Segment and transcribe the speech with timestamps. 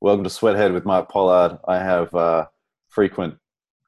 [0.00, 1.58] Welcome to Sweathead with Mark Pollard.
[1.66, 2.46] I have uh,
[2.88, 3.34] frequent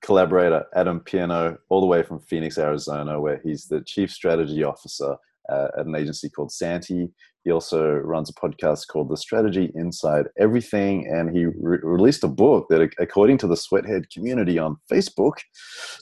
[0.02, 5.14] collaborator Adam Pierno, all the way from Phoenix, Arizona, where he's the chief strategy officer
[5.48, 7.12] uh, at an agency called Santy.
[7.44, 12.28] He also runs a podcast called The Strategy Inside Everything, and he re- released a
[12.28, 15.34] book that, according to the Sweathead community on Facebook,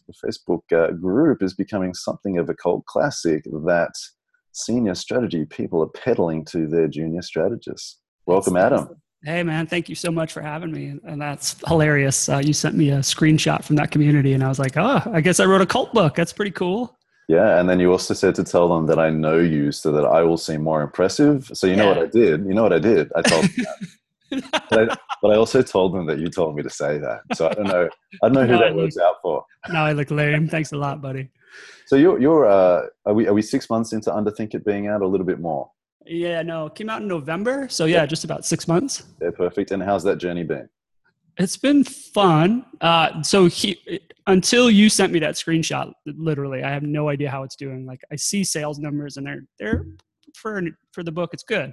[0.06, 3.93] the Facebook uh, group is becoming something of a cult classic that
[4.52, 8.00] senior strategy people are peddling to their junior strategists.
[8.25, 8.88] Welcome, Adam.
[9.25, 12.29] Hey man, thank you so much for having me, and that's hilarious.
[12.29, 15.21] Uh, you sent me a screenshot from that community, and I was like, "Oh, I
[15.21, 16.14] guess I wrote a cult book.
[16.14, 16.96] That's pretty cool."
[17.29, 20.04] Yeah, and then you also said to tell them that I know you, so that
[20.04, 21.50] I will seem more impressive.
[21.53, 22.46] So you know what I did?
[22.46, 23.11] You know what I did?
[23.17, 23.64] I told them
[24.31, 24.50] that.
[24.71, 27.21] but, I, but, I, also told them that you told me to say that.
[27.35, 27.89] So I don't know.
[28.23, 29.45] I don't know who no, that works out for.
[29.71, 30.48] No, I look lame.
[30.48, 31.29] Thanks a lot, buddy.
[31.87, 35.03] So you're you're uh, are we are we six months into Underthink It being out?
[35.03, 35.70] A little bit more.
[36.08, 37.69] Yeah, no, it came out in November.
[37.69, 39.05] So yeah, just about six months.
[39.20, 39.70] Yeah, perfect.
[39.70, 40.69] And how's that journey been?
[41.36, 42.64] It's been fun.
[42.81, 47.45] Uh, so he, until you sent me that screenshot, literally, I have no idea how
[47.45, 47.86] it's doing.
[47.86, 49.86] Like I see sales numbers and they're they're
[50.34, 50.61] for
[50.92, 51.73] for the book, it's good.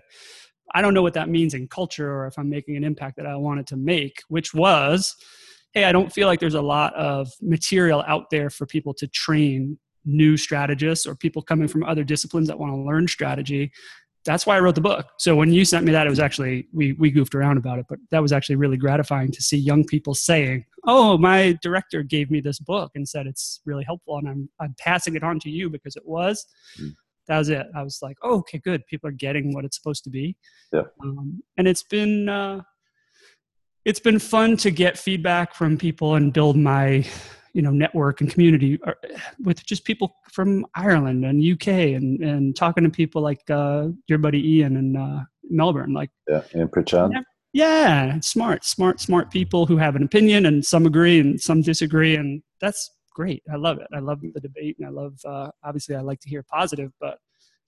[0.73, 3.25] I don't know what that means in culture or if I'm making an impact that
[3.25, 5.15] I wanted to make, which was,
[5.73, 9.07] hey, I don't feel like there's a lot of material out there for people to
[9.07, 13.71] train new strategists or people coming from other disciplines that want to learn strategy
[14.25, 15.07] that's why I wrote the book.
[15.17, 17.85] So when you sent me that, it was actually we we goofed around about it,
[17.87, 22.31] but that was actually really gratifying to see young people saying, "Oh, my director gave
[22.31, 25.49] me this book and said it's really helpful, and I'm I'm passing it on to
[25.49, 26.45] you because it was."
[26.81, 26.95] Mm.
[27.27, 27.67] That was it.
[27.75, 28.85] I was like, "Oh, okay, good.
[28.87, 30.35] People are getting what it's supposed to be."
[30.73, 30.83] Yeah.
[31.03, 32.61] Um, and it's been uh,
[33.85, 37.05] it's been fun to get feedback from people and build my
[37.55, 38.91] you know network and community uh,
[39.41, 44.19] with just people from Ireland and UK and and talking to people like uh, your
[44.19, 47.13] buddy Ian in uh, Melbourne, like yeah, Ian Pritchard.
[47.53, 52.17] Yeah, smart, smart, smart people who have an opinion and some agree and some disagree,
[52.17, 53.41] and that's great.
[53.49, 53.87] I love it.
[53.93, 57.17] I love the debate, and I love uh, obviously I like to hear positive, but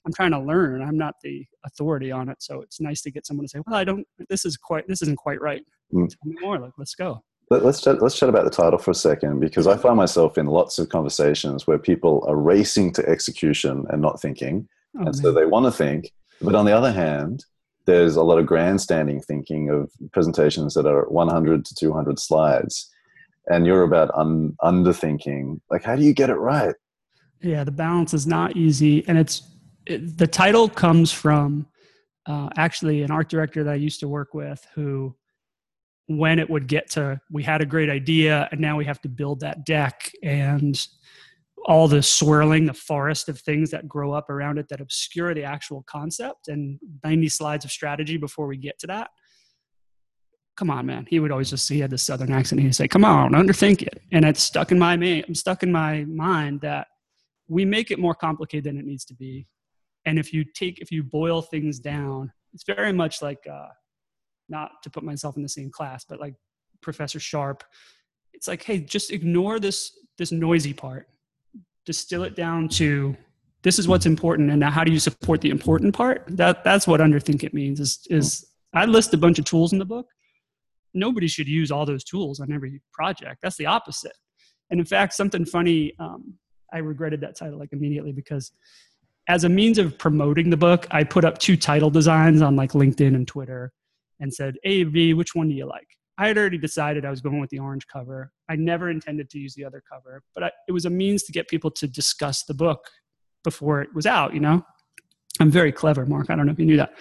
[0.05, 0.81] I'm trying to learn.
[0.81, 3.77] I'm not the authority on it, so it's nice to get someone to say, "Well,
[3.77, 4.05] I don't.
[4.27, 4.85] This is quite.
[4.89, 5.63] This isn't quite right.
[5.93, 6.09] Mm.
[6.09, 6.59] Tell me more.
[6.59, 9.67] Like, let's go." Let, us chat, let's chat about the title for a second because
[9.67, 14.21] I find myself in lots of conversations where people are racing to execution and not
[14.21, 15.13] thinking, oh, and man.
[15.13, 16.11] so they want to think.
[16.41, 17.45] But on the other hand,
[17.85, 22.93] there's a lot of grandstanding thinking of presentations that are 100 to 200 slides,
[23.47, 25.61] and you're about un, underthinking.
[25.71, 26.75] Like, how do you get it right?
[27.41, 29.43] Yeah, the balance is not easy, and it's
[29.85, 31.65] it, the title comes from
[32.25, 35.15] uh, actually an art director that I used to work with who
[36.07, 39.09] when it would get to we had a great idea and now we have to
[39.09, 40.87] build that deck and
[41.65, 45.43] all the swirling the forest of things that grow up around it that obscure the
[45.43, 49.09] actual concept and 90 slides of strategy before we get to that.
[50.55, 51.05] Come on man.
[51.09, 54.01] He would always just he had this southern accent he'd say come on underthink it.
[54.13, 56.87] And it's stuck in my i'm stuck in my mind that
[57.49, 59.45] we make it more complicated than it needs to be.
[60.05, 63.67] And if you take if you boil things down it's very much like uh,
[64.49, 66.35] not to put myself in the same class, but like
[66.81, 67.63] Professor Sharp,
[68.33, 71.07] it's like, hey, just ignore this this noisy part.
[71.85, 73.15] Distill it down to
[73.63, 76.23] this is what's important, and now how do you support the important part?
[76.27, 77.79] That that's what underthink it means.
[77.79, 80.07] Is is I list a bunch of tools in the book.
[80.93, 83.39] Nobody should use all those tools on every project.
[83.41, 84.15] That's the opposite.
[84.69, 86.33] And in fact, something funny, um,
[86.73, 88.51] I regretted that title like immediately because
[89.27, 92.71] as a means of promoting the book, I put up two title designs on like
[92.71, 93.73] LinkedIn and Twitter
[94.19, 95.87] and said, A, B, which one do you like?
[96.17, 98.31] I had already decided I was going with the orange cover.
[98.49, 101.31] I never intended to use the other cover, but I, it was a means to
[101.31, 102.87] get people to discuss the book
[103.43, 104.65] before it was out, you know?
[105.39, 106.29] I'm very clever, Mark.
[106.29, 106.93] I don't know if you knew that.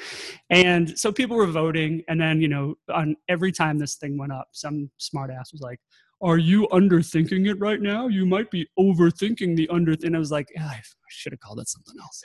[0.51, 2.03] And so people were voting.
[2.09, 5.81] And then, you know, on every time this thing went up, some smartass was like,
[6.23, 8.09] are you underthinking it right now?
[8.09, 9.95] You might be overthinking the under.
[10.03, 12.23] And I was like, ah, I should have called it something else.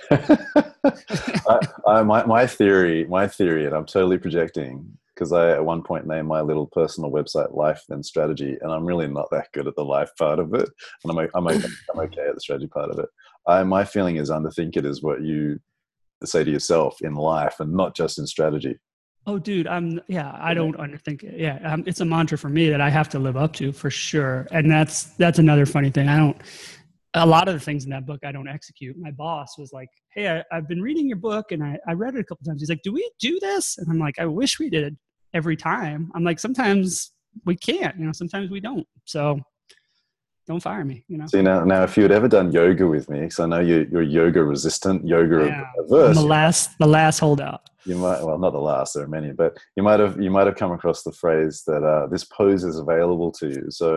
[1.47, 5.84] I, I, my, my theory, my theory, and I'm totally projecting because I at one
[5.84, 9.67] point named my little personal website Life Then Strategy, and I'm really not that good
[9.67, 10.67] at the life part of it,
[11.03, 13.09] and I'm I'm, okay, I'm okay at the strategy part of it.
[13.46, 15.59] I, my feeling is underthink it is what you
[16.23, 18.79] say to yourself in life, and not just in strategy.
[19.28, 20.35] Oh, dude, I'm yeah.
[20.40, 21.40] I don't underthink it.
[21.40, 23.91] Yeah, um, it's a mantra for me that I have to live up to for
[23.91, 24.47] sure.
[24.52, 26.08] And that's that's another funny thing.
[26.08, 26.38] I don't.
[27.14, 28.97] A lot of the things in that book I don't execute.
[28.97, 32.16] My boss was like, "Hey, I, have been reading your book and I, I read
[32.16, 34.59] it a couple times." He's like, "Do we do this?" And I'm like, "I wish
[34.59, 34.97] we did
[35.34, 37.12] every time." I'm like, "Sometimes
[37.46, 37.97] we can't.
[38.00, 39.40] You know, sometimes we don't." So
[40.52, 41.03] don't fire me.
[41.08, 41.28] You know.
[41.28, 43.88] See now, now if you had ever done yoga with me, because I know you,
[43.92, 45.66] you're yoga resistant, yoga Yeah.
[45.84, 46.18] averse.
[46.18, 47.62] I'm the last, the last holdout.
[47.86, 50.46] you might well not the last there are many but you might have you might
[50.50, 53.90] have come across the phrase that uh, this pose is available to you so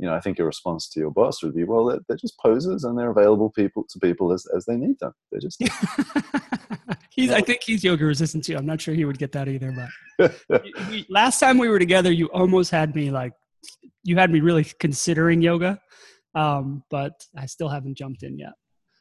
[0.00, 2.36] you know i think your response to your boss would be well they're, they're just
[2.46, 5.62] poses and they're available people to people as, as they need them they're just
[7.10, 8.56] he's, I think he's yoga resistant too.
[8.56, 9.70] I'm not sure he would get that either.
[10.18, 10.34] But
[11.08, 13.32] last time we were together, you almost had me like,
[14.02, 15.80] you had me really considering yoga,
[16.34, 18.52] um, but I still haven't jumped in yet.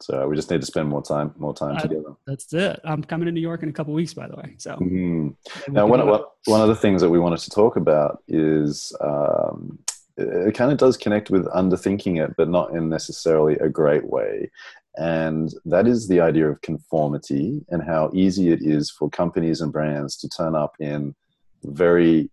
[0.02, 2.80] so we just need to spend more time more time Uh, together That's it.
[2.86, 4.56] I'm coming to New York in a couple weeks, by the way.
[4.58, 5.36] So Mhm.
[5.70, 6.00] Now, one,
[6.46, 9.80] one of the things that we wanted to talk about is um,
[10.18, 14.06] it, it kind of does connect with underthinking it, but not in necessarily a great
[14.10, 14.50] way.
[14.98, 19.72] And that is the idea of conformity and how easy it is for companies and
[19.72, 21.16] brands to turn up in
[21.64, 22.30] very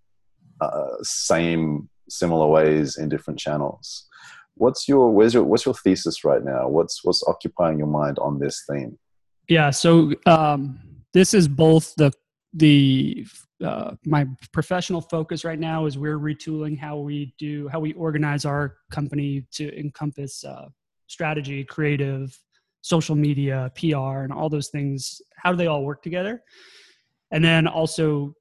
[0.60, 4.05] uh, same, similar ways in different channels.
[4.56, 6.68] What's your where's your what's your thesis right now?
[6.68, 8.98] What's what's occupying your mind on this theme?
[9.48, 9.70] Yeah.
[9.70, 10.78] So um,
[11.12, 12.12] this is both the
[12.52, 13.26] the
[13.64, 18.44] uh, my professional focus right now is we're retooling how we do how we organize
[18.44, 20.68] our company to encompass uh,
[21.06, 22.38] strategy, creative,
[22.82, 25.20] social media, PR, and all those things.
[25.36, 26.42] How do they all work together?
[27.30, 28.34] And then also,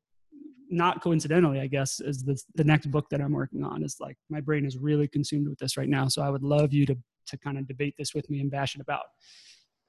[0.70, 4.18] not coincidentally, I guess, is the the next book that I'm working on is like
[4.30, 6.08] my brain is really consumed with this right now.
[6.08, 6.98] So I would love you to
[7.28, 9.06] to kind of debate this with me and bash it about.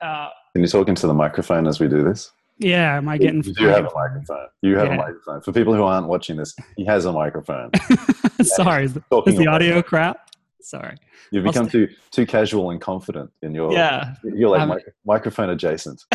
[0.00, 2.30] Uh, Can you talk into the microphone as we do this?
[2.58, 3.42] yeah, am I getting?
[3.42, 4.46] You do have a microphone.
[4.62, 4.94] You have Yeah.
[4.94, 5.40] a microphone.
[5.42, 7.70] For people who aren't watching this, he has a microphone.
[8.42, 10.25] Sorry, is the, is the audio crap?
[10.66, 10.96] Sorry.
[11.30, 13.72] You've I'll become too too casual and confident in your.
[13.72, 14.14] Yeah.
[14.24, 16.04] You're like I'm- mic- microphone adjacent.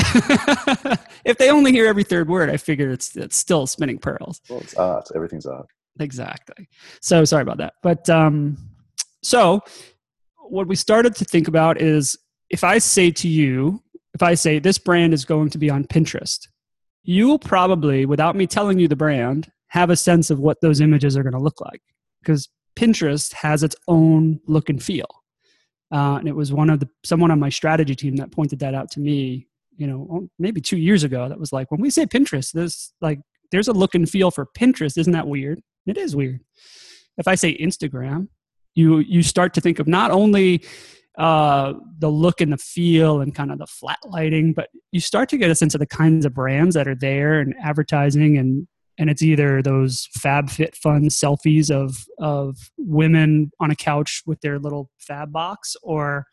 [1.25, 4.41] if they only hear every third word, I figure it's it's still spinning pearls.
[4.49, 5.07] Well, it's art.
[5.15, 5.67] Everything's art.
[6.01, 6.67] Exactly.
[7.01, 7.75] So sorry about that.
[7.81, 8.57] But um,
[9.23, 9.61] so
[10.49, 12.17] what we started to think about is
[12.49, 13.81] if I say to you,
[14.13, 16.49] if I say this brand is going to be on Pinterest,
[17.03, 20.81] you will probably, without me telling you the brand, have a sense of what those
[20.81, 21.81] images are going to look like
[22.21, 25.07] because Pinterest has its own look and feel.
[25.91, 28.73] Uh, and it was one of the someone on my strategy team that pointed that
[28.73, 29.47] out to me.
[29.77, 31.27] You know, maybe two years ago.
[31.27, 33.19] That was like when we say Pinterest, there's like
[33.51, 34.97] there's a look and feel for Pinterest.
[34.97, 35.61] Isn't that weird?
[35.85, 36.41] It is weird.
[37.17, 38.27] If I say Instagram,
[38.75, 40.63] you you start to think of not only
[41.17, 45.29] uh, the look and the feel and kind of the flat lighting, but you start
[45.29, 48.67] to get a sense of the kinds of brands that are there and advertising and
[48.97, 54.41] and it's either those fab fit fun selfies of of women on a couch with
[54.41, 56.25] their little fab box or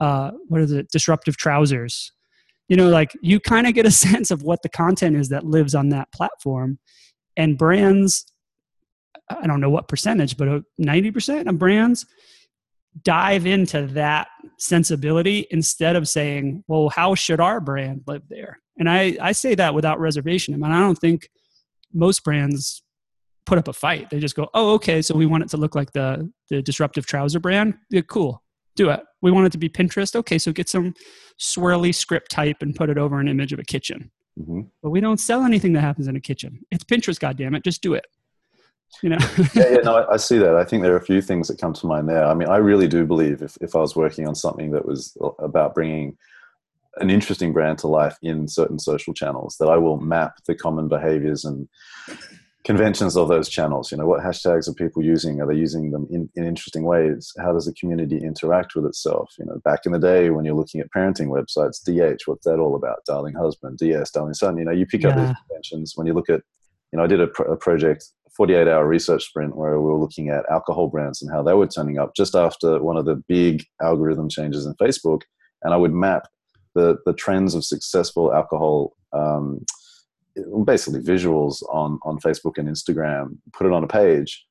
[0.00, 0.88] uh, what is it?
[0.90, 2.12] Disruptive trousers.
[2.68, 5.44] You know like you kind of get a sense of what the content is that
[5.44, 6.78] lives on that platform.
[7.36, 8.24] And brands
[9.30, 12.06] i don't know what percentage but uh, 90% of brands
[13.02, 14.28] dive into that
[14.58, 18.58] sensibility instead of saying well how should our brand live there?
[18.78, 20.54] And i i say that without reservation.
[20.54, 21.28] I mean i don't think
[21.92, 22.82] most brands
[23.46, 24.10] put up a fight.
[24.10, 27.06] They just go oh okay so we want it to look like the the disruptive
[27.06, 27.74] trouser brand?
[27.90, 28.42] Yeah, cool.
[28.76, 29.00] Do it.
[29.22, 30.14] We want it to be pinterest?
[30.16, 30.94] Okay so get some
[31.40, 34.10] swirly script type and put it over an image of a kitchen.
[34.42, 36.60] Hmm but we don't sell anything that happens in a kitchen.
[36.70, 38.06] It's pinterest goddamn it just do it.
[39.02, 39.18] You know?
[39.54, 40.54] Yeah, yeah, no, I, I see that.
[40.54, 42.24] I think there are a few things that come to mind there.
[42.24, 45.16] I mean, I really do believe if, if I was working on something that was
[45.38, 46.16] about bringing
[47.00, 50.88] an interesting brand to life in certain social channels, that I will map the common
[50.88, 51.68] behaviors and
[52.64, 53.90] conventions of those channels.
[53.90, 55.40] You know, what hashtags are people using?
[55.40, 57.32] Are they using them in, in interesting ways?
[57.38, 59.34] How does the community interact with itself?
[59.38, 62.58] You know, back in the day when you're looking at parenting websites, DH, what's that
[62.58, 63.04] all about?
[63.06, 64.58] Darling husband, DS, darling son.
[64.58, 66.42] You know, you pick up these conventions when you look at
[66.92, 68.06] you know, I did a, pro- a project,
[68.36, 71.66] 48 hour research sprint where we were looking at alcohol brands and how they were
[71.66, 75.22] turning up just after one of the big algorithm changes in Facebook.
[75.62, 76.28] And I would map
[76.74, 79.64] the, the trends of successful alcohol, um,
[80.64, 84.44] basically visuals on, on Facebook and Instagram, put it on a page.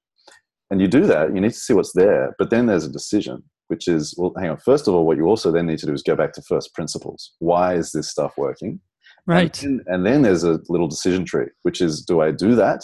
[0.69, 2.35] And you do that, you need to see what's there.
[2.37, 4.57] But then there's a decision, which is, well, hang on.
[4.57, 6.73] First of all, what you also then need to do is go back to first
[6.73, 7.33] principles.
[7.39, 8.81] Why is this stuff working?
[9.25, 12.83] right And, and then there's a little decision tree, which is do I do that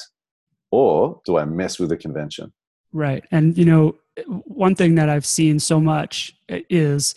[0.71, 2.53] or do I mess with the convention?
[2.93, 3.25] Right.
[3.31, 3.97] And, you know,
[4.45, 7.15] one thing that I've seen so much is,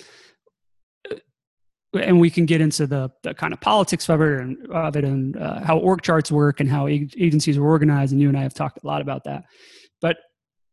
[1.94, 5.04] and we can get into the, the kind of politics of it and, of it
[5.04, 8.12] and uh, how org charts work and how ag- agencies are organized.
[8.12, 9.44] And you and I have talked a lot about that.
[10.00, 10.18] But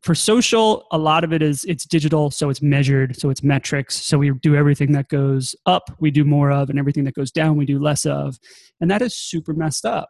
[0.02, 3.96] for social, a lot of it is it's digital, so it's measured, so it's metrics.
[3.96, 7.32] So we do everything that goes up, we do more of, and everything that goes
[7.32, 8.38] down, we do less of.
[8.82, 10.10] And that is super messed up.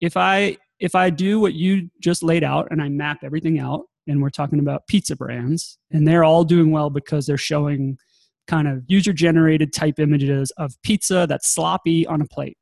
[0.00, 3.82] If I if I do what you just laid out and I map everything out
[4.06, 7.98] and we're talking about pizza brands, and they're all doing well because they're showing
[8.46, 12.56] kind of user generated type images of pizza that's sloppy on a plate.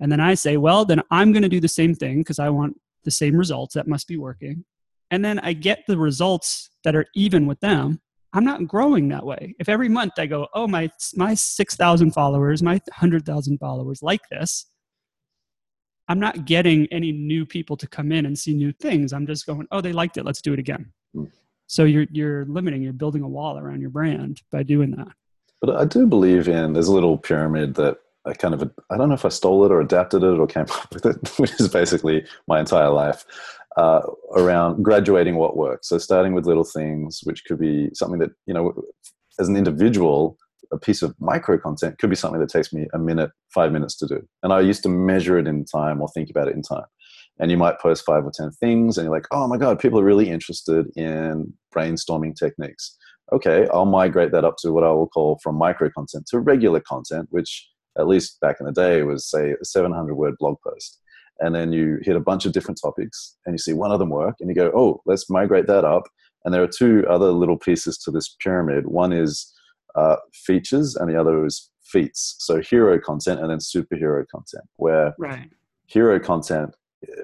[0.00, 2.50] And then I say, well, then I'm going to do the same thing because I
[2.50, 3.74] want the same results.
[3.74, 4.64] That must be working.
[5.10, 8.00] And then I get the results that are even with them.
[8.32, 9.54] I'm not growing that way.
[9.60, 14.66] If every month I go, oh, my, my 6,000 followers, my 100,000 followers like this,
[16.08, 19.12] I'm not getting any new people to come in and see new things.
[19.12, 20.24] I'm just going, oh, they liked it.
[20.24, 20.92] Let's do it again.
[21.14, 21.24] Hmm.
[21.66, 22.82] So you're you're limiting.
[22.82, 25.08] You're building a wall around your brand by doing that.
[25.60, 29.08] But I do believe in there's a little pyramid that I kind of I don't
[29.08, 31.68] know if I stole it or adapted it or came up with it, which is
[31.68, 33.24] basically my entire life
[33.76, 34.02] uh,
[34.36, 35.88] around graduating what works.
[35.88, 38.74] So starting with little things, which could be something that you know,
[39.38, 40.38] as an individual,
[40.72, 43.96] a piece of micro content could be something that takes me a minute, five minutes
[43.96, 44.26] to do.
[44.42, 46.84] And I used to measure it in time or think about it in time.
[47.40, 49.98] And you might post five or 10 things and you're like, oh my God, people
[49.98, 52.96] are really interested in brainstorming techniques.
[53.32, 56.80] Okay, I'll migrate that up to what I will call from micro content to regular
[56.80, 61.00] content, which at least back in the day was say a 700 word blog post.
[61.40, 64.10] And then you hit a bunch of different topics and you see one of them
[64.10, 66.04] work and you go, oh, let's migrate that up.
[66.44, 68.86] And there are two other little pieces to this pyramid.
[68.86, 69.52] One is
[69.96, 72.36] uh, features and the other is feats.
[72.38, 75.50] So hero content and then superhero content, where right.
[75.86, 76.74] hero content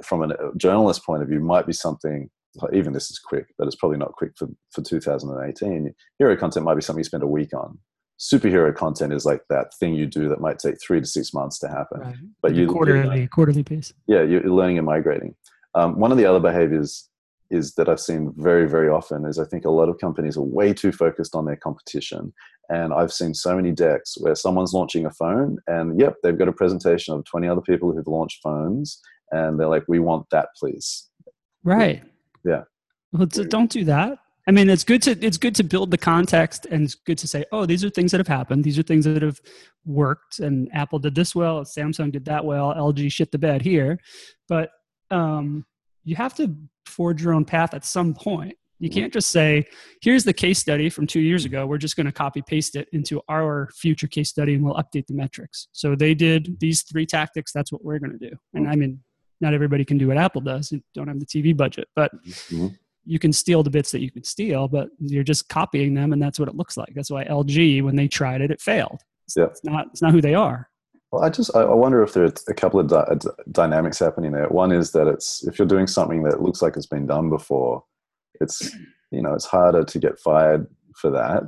[0.04, 2.30] from a journalist point of view might be something
[2.72, 5.94] even this is quick, but it's probably not quick for, for 2018.
[6.18, 7.78] Hero content might be something you spend a week on.
[8.18, 11.58] Superhero content is like that thing you do that might take three to six months
[11.60, 12.00] to happen.
[12.00, 12.16] Right.
[12.42, 13.94] But you quarterly, quarterly pace.
[14.06, 15.34] Yeah, you're learning and migrating.
[15.74, 17.08] Um, one of the other behaviors
[17.50, 20.42] is that I've seen very, very often is I think a lot of companies are
[20.42, 22.32] way too focused on their competition.
[22.68, 26.46] And I've seen so many decks where someone's launching a phone and yep, they've got
[26.46, 30.48] a presentation of 20 other people who've launched phones and they're like, we want that,
[30.58, 31.08] please.
[31.64, 32.02] Right.
[32.44, 32.62] Yeah.
[33.12, 34.18] Well, don't do that.
[34.46, 37.28] I mean, it's good to it's good to build the context, and it's good to
[37.28, 38.64] say, oh, these are things that have happened.
[38.64, 39.40] These are things that have
[39.84, 44.00] worked, and Apple did this well, Samsung did that well, LG shit the bed here,
[44.48, 44.70] but
[45.10, 45.66] um,
[46.04, 46.54] you have to
[46.86, 48.54] forge your own path at some point.
[48.78, 49.00] You mm-hmm.
[49.00, 49.66] can't just say,
[50.00, 51.66] here's the case study from two years ago.
[51.66, 55.06] We're just going to copy paste it into our future case study and we'll update
[55.06, 55.68] the metrics.
[55.72, 57.52] So they did these three tactics.
[57.52, 58.34] That's what we're going to do.
[58.54, 59.00] And I mean,
[59.40, 60.72] not everybody can do what Apple does.
[60.72, 62.68] You don't have the TV budget, but mm-hmm.
[63.04, 66.22] you can steal the bits that you can steal, but you're just copying them, and
[66.22, 66.92] that's what it looks like.
[66.94, 69.00] That's why LG, when they tried it, it failed.
[69.26, 69.44] It's, yeah.
[69.44, 69.86] it's not.
[69.88, 70.70] It's not who they are.
[71.12, 74.48] Well, I just I wonder if there's a couple of di- dynamics happening there.
[74.48, 77.82] One is that it's if you're doing something that looks like it's been done before,
[78.40, 78.74] it's
[79.10, 80.66] you know it's harder to get fired
[80.96, 81.42] for that.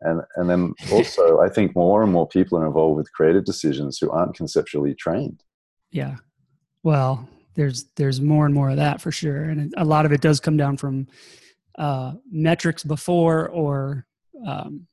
[0.00, 3.98] And and then also I think more and more people are involved with creative decisions
[3.98, 5.42] who aren't conceptually trained.
[5.90, 6.16] Yeah,
[6.84, 10.20] well, there's there's more and more of that for sure, and a lot of it
[10.20, 11.08] does come down from
[11.76, 14.06] uh, metrics before or
[14.46, 14.86] um,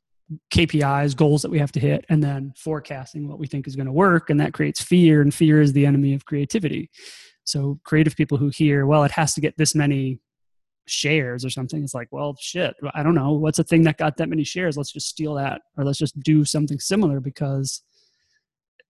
[0.54, 3.88] KPIs, goals that we have to hit, and then forecasting what we think is going
[3.88, 6.90] to work, and that creates fear, and fear is the enemy of creativity.
[7.44, 10.20] So creative people who hear, well, it has to get this many
[10.88, 14.18] shares or something, it's like, well, shit, I don't know, what's a thing that got
[14.18, 14.78] that many shares?
[14.78, 17.82] Let's just steal that, or let's just do something similar because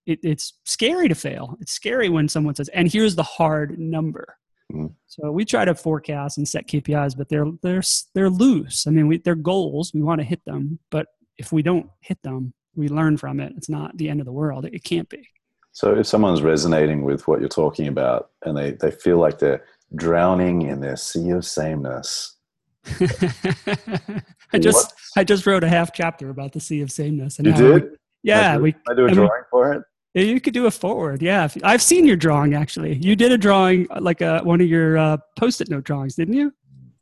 [0.05, 1.57] it, it's scary to fail.
[1.61, 4.37] It's scary when someone says, and here's the hard number.
[4.71, 4.87] Mm-hmm.
[5.07, 8.87] So we try to forecast and set KPIs, but they're they're they're loose.
[8.87, 9.93] I mean, we, they're goals.
[9.93, 13.53] We want to hit them, but if we don't hit them, we learn from it.
[13.57, 14.65] It's not the end of the world.
[14.65, 15.27] It, it can't be.
[15.73, 19.65] So if someone's resonating with what you're talking about, and they they feel like they're
[19.95, 22.37] drowning in their sea of sameness.
[24.53, 24.93] I just what?
[25.15, 27.37] I just wrote a half chapter about the sea of sameness.
[27.37, 27.97] And you did?
[28.23, 28.75] Yeah, I do, we.
[28.89, 29.83] I do a drawing we, for it.
[30.13, 31.47] You could do a forward, yeah.
[31.63, 32.95] I've seen your drawing actually.
[32.95, 36.15] You did a drawing uh, like a, uh, one of your uh, post-it note drawings,
[36.15, 36.53] didn't you?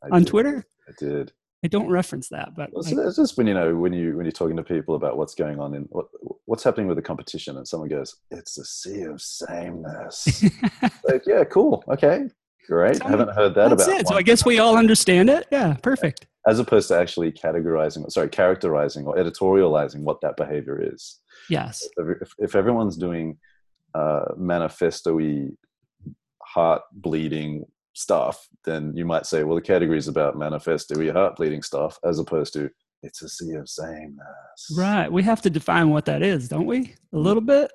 [0.04, 0.30] I on did.
[0.30, 0.66] Twitter.
[0.88, 1.32] I did.
[1.64, 4.32] I don't reference that, but well, it's just when you know when you when you're
[4.32, 6.06] talking to people about what's going on in what
[6.46, 10.42] what's happening with the competition, and someone goes, "It's a sea of sameness."
[11.04, 12.30] like, yeah, cool, okay,
[12.66, 13.04] great.
[13.04, 14.00] I haven't heard that That's about.
[14.00, 14.08] It.
[14.08, 15.48] So I guess we all understand it.
[15.52, 16.28] Yeah, perfect.
[16.48, 21.20] As opposed to actually categorizing, sorry, characterizing or editorializing what that behavior is.
[21.50, 21.88] Yes.
[21.98, 23.38] If, if everyone's doing
[23.94, 25.48] uh, manifesto-y,
[26.44, 31.62] heart bleeding stuff, then you might say, well, the category is about manifesto-y, heart bleeding
[31.62, 32.70] stuff, as opposed to
[33.02, 34.74] it's a sea of sameness.
[34.78, 35.12] Right.
[35.12, 36.78] We have to define what that is, don't we?
[36.78, 37.18] A mm-hmm.
[37.18, 37.72] little bit.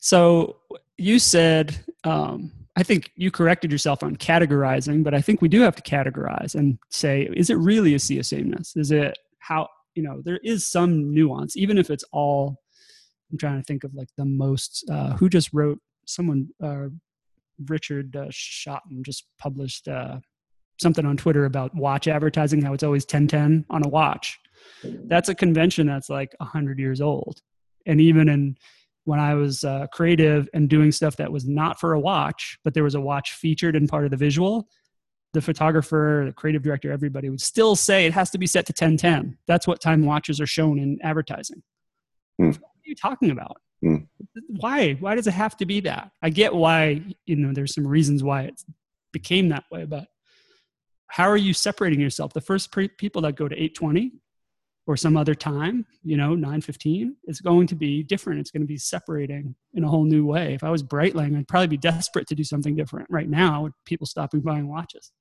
[0.00, 0.56] So
[0.98, 5.60] you said, um, I think you corrected yourself on categorizing, but I think we do
[5.60, 8.76] have to categorize and say, is it really a sea of sameness?
[8.76, 12.60] Is it how, you know, there is some nuance, even if it's all
[13.30, 16.86] I'm trying to think of like the most uh, who just wrote someone uh,
[17.68, 20.18] Richard uh, Shotton just published uh,
[20.80, 24.38] something on Twitter about watch advertising, how it's always 1010 on a watch.
[24.82, 27.40] That's a convention that's like 100 years old.
[27.86, 28.56] And even in
[29.04, 32.74] when I was uh, creative and doing stuff that was not for a watch, but
[32.74, 34.68] there was a watch featured in part of the visual,
[35.32, 38.72] the photographer, the creative director, everybody would still say it has to be set to
[38.72, 39.38] 1010.
[39.46, 41.62] That's what time watches are shown in advertising.
[42.40, 42.58] Mm.
[42.90, 43.58] You talking about?
[43.84, 44.08] Mm.
[44.48, 44.94] Why?
[44.94, 46.10] Why does it have to be that?
[46.22, 48.60] I get why, you know, there's some reasons why it
[49.12, 50.08] became that way, but
[51.06, 52.32] how are you separating yourself?
[52.32, 54.10] The first pre- people that go to 820
[54.88, 58.40] or some other time, you know, 915 is going to be different.
[58.40, 60.54] It's going to be separating in a whole new way.
[60.54, 63.72] If I was Breitling, I'd probably be desperate to do something different right now with
[63.84, 65.12] people stopping buying watches.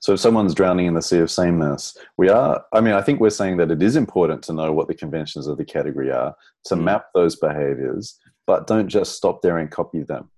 [0.00, 3.20] So if someone's drowning in the sea of sameness, we are, I mean, I think
[3.20, 6.34] we're saying that it is important to know what the conventions of the category are,
[6.66, 6.84] to mm-hmm.
[6.84, 10.30] map those behaviors, but don't just stop there and copy them.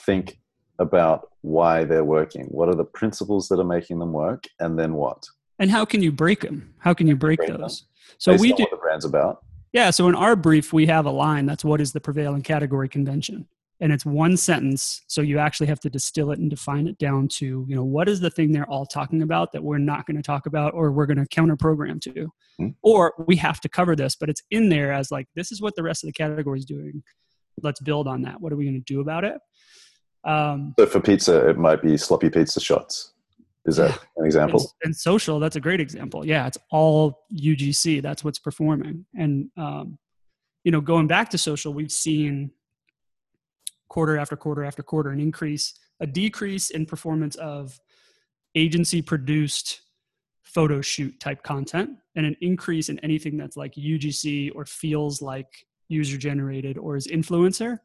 [0.00, 0.38] Think
[0.78, 2.46] about why they're working.
[2.46, 4.44] What are the principles that are making them work?
[4.60, 5.26] And then what?
[5.58, 6.74] And how can you break them?
[6.78, 7.80] How can you break, break those?
[7.80, 7.88] Them?
[8.18, 9.44] So Based we do what the brand's about.
[9.72, 9.90] Yeah.
[9.90, 13.46] So in our brief, we have a line that's what is the prevailing category convention
[13.80, 17.28] and it's one sentence so you actually have to distill it and define it down
[17.28, 20.16] to you know what is the thing they're all talking about that we're not going
[20.16, 22.30] to talk about or we're going to counter program to?
[22.60, 22.68] Mm-hmm.
[22.82, 25.76] or we have to cover this but it's in there as like this is what
[25.76, 27.02] the rest of the category is doing.
[27.62, 28.40] Let's build on that.
[28.40, 29.36] What are we going to do about it?
[30.24, 33.12] Um, so for pizza it might be sloppy pizza shots.
[33.66, 34.60] Is that an example?
[34.60, 36.24] And, and, social that's a great example.
[36.24, 39.04] Yeah it's all ugc that's what's performing.
[39.14, 39.98] And um,
[40.64, 42.52] you know going back to social we've seen
[43.88, 47.78] quarter after quarter after quarter an increase a decrease in performance of
[48.54, 49.80] agency produced
[50.42, 55.66] photo shoot type content and an increase in anything that's like UGC or feels like
[55.88, 57.78] user generated or is influencer.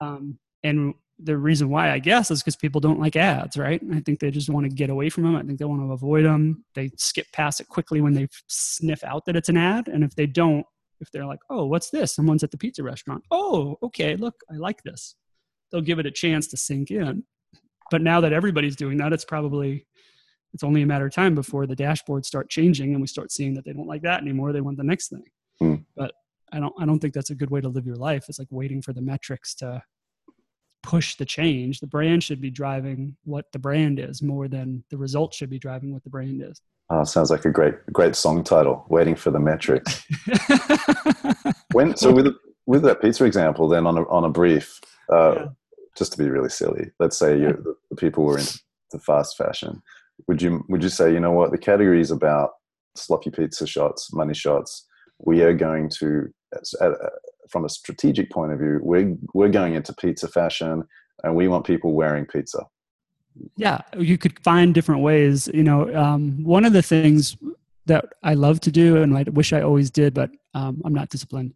[0.00, 3.80] Um, and the reason why I guess is because people don't like ads, right?
[3.92, 5.36] I think they just want to get away from them.
[5.36, 6.64] I think they want to avoid them.
[6.74, 9.88] They skip past it quickly when they sniff out that it's an ad.
[9.88, 10.66] And if they don't,
[11.00, 12.14] if they're like, oh, what's this?
[12.14, 13.22] Someone's at the pizza restaurant.
[13.30, 15.14] Oh, okay, look, I like this
[15.74, 17.24] they'll give it a chance to sink in.
[17.90, 19.86] But now that everybody's doing that, it's probably
[20.52, 23.54] it's only a matter of time before the dashboards start changing and we start seeing
[23.54, 24.52] that they don't like that anymore.
[24.52, 25.24] They want the next thing.
[25.60, 25.84] Mm.
[25.96, 26.12] But
[26.52, 28.26] I don't I don't think that's a good way to live your life.
[28.28, 29.82] It's like waiting for the metrics to
[30.84, 31.80] push the change.
[31.80, 35.58] The brand should be driving what the brand is more than the results should be
[35.58, 36.60] driving what the brand is.
[36.90, 38.86] Oh, sounds like a great great song title.
[38.88, 40.06] Waiting for the metrics.
[41.72, 42.28] when so with
[42.64, 44.80] with that pizza example, then on a on a brief,
[45.12, 45.46] uh, yeah
[45.96, 48.58] just to be really silly, let's say you the, people were into
[48.90, 49.82] the fast fashion.
[50.28, 52.50] Would you would you say you know what the category is about
[52.96, 54.86] sloppy pizza shots, money shots?
[55.18, 56.32] We are going to,
[56.80, 56.90] uh,
[57.48, 60.84] from a strategic point of view, we're we're going into pizza fashion,
[61.22, 62.66] and we want people wearing pizza.
[63.56, 65.48] Yeah, you could find different ways.
[65.52, 67.36] You know, um, one of the things
[67.86, 71.10] that I love to do, and I wish I always did, but um, I'm not
[71.10, 71.54] disciplined,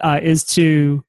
[0.00, 1.04] uh, is to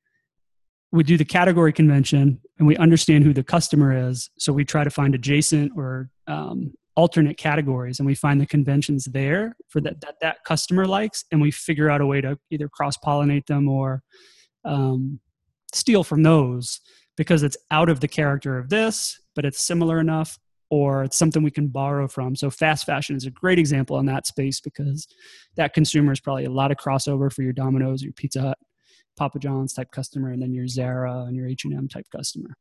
[0.95, 4.29] we do the category convention and we understand who the customer is.
[4.38, 9.05] So we try to find adjacent or um, alternate categories and we find the conventions
[9.05, 12.69] there for that, that that customer likes and we figure out a way to either
[12.69, 14.01] cross pollinate them or
[14.63, 15.19] um,
[15.73, 16.79] steal from those
[17.17, 21.43] because it's out of the character of this but it's similar enough or it's something
[21.43, 25.05] we can borrow from so fast fashion is a great example in that space because
[25.58, 28.58] that consumer is probably a lot of crossover for your domino's your pizza hut
[29.15, 32.56] Papa John's type customer, and then your Zara and your H and M type customer.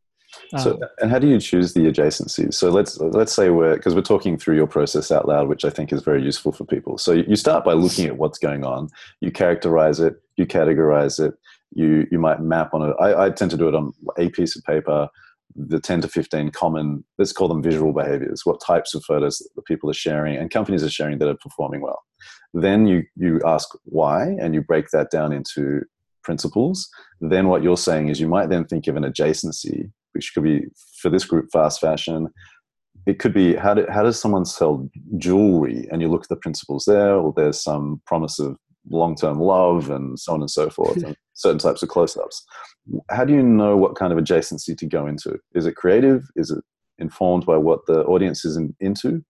[0.59, 2.55] So, um, and how do you choose the adjacencies?
[2.55, 5.71] So let's let's say we're because we're talking through your process out loud, which I
[5.71, 6.99] think is very useful for people.
[6.99, 8.89] So you start by looking at what's going on,
[9.21, 11.35] you characterize it, you categorize it,
[11.73, 12.97] you you might map on it.
[13.01, 15.09] I, I tend to do it on a piece of paper,
[15.55, 18.43] the ten to fifteen common let's call them visual behaviors.
[18.45, 21.81] What types of photos the people are sharing and companies are sharing that are performing
[21.81, 22.03] well.
[22.53, 25.83] Then you you ask why, and you break that down into
[26.25, 26.89] principles,
[27.21, 30.63] then what you're saying is you might then think of an adjacency, which could be
[31.01, 32.29] for this group fast fashion.
[33.07, 36.37] It could be how, do, how does someone sell jewelry, and you look at the
[36.37, 38.57] principles there, or there's some promise of
[38.91, 42.45] long-term love and so on and so forth, and certain types of close-ups.
[43.11, 45.39] How do you know what kind of adjacency to go into?
[45.55, 46.25] Is it creative?
[46.37, 46.63] Is it
[46.99, 49.25] informed by what the audience is in, into?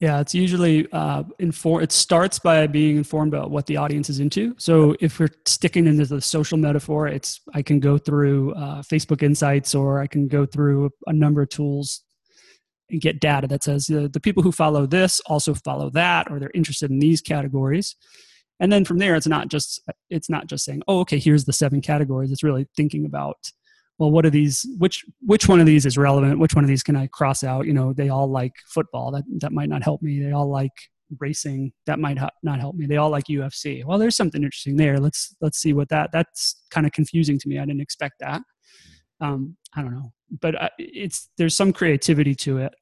[0.00, 1.82] Yeah, it's usually uh, inform.
[1.82, 4.54] It starts by being informed about what the audience is into.
[4.58, 9.22] So if we're sticking into the social metaphor, it's I can go through uh, Facebook
[9.22, 12.02] Insights or I can go through a number of tools
[12.88, 16.40] and get data that says uh, the people who follow this also follow that, or
[16.40, 17.94] they're interested in these categories.
[18.58, 21.52] And then from there, it's not just it's not just saying, oh, okay, here's the
[21.52, 22.32] seven categories.
[22.32, 23.36] It's really thinking about
[24.00, 26.40] well what are these which which one of these is relevant?
[26.40, 27.66] Which one of these can i cross out?
[27.66, 29.12] You know they all like football.
[29.12, 30.20] That that might not help me.
[30.20, 30.72] They all like
[31.18, 31.72] racing.
[31.86, 32.86] That might ha- not help me.
[32.86, 34.98] They all like ufc well there's something interesting there.
[34.98, 37.58] Let's let's see what that that's kind of confusing to me.
[37.58, 38.42] I didn't expect that.
[39.20, 40.12] Um, i don't know.
[40.40, 42.72] But I, it's there's some creativity to it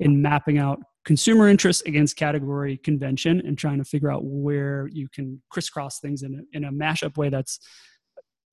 [0.00, 5.08] in mapping out consumer interest against category convention and trying to figure out where you
[5.08, 7.58] can crisscross things in a, in a mashup way that's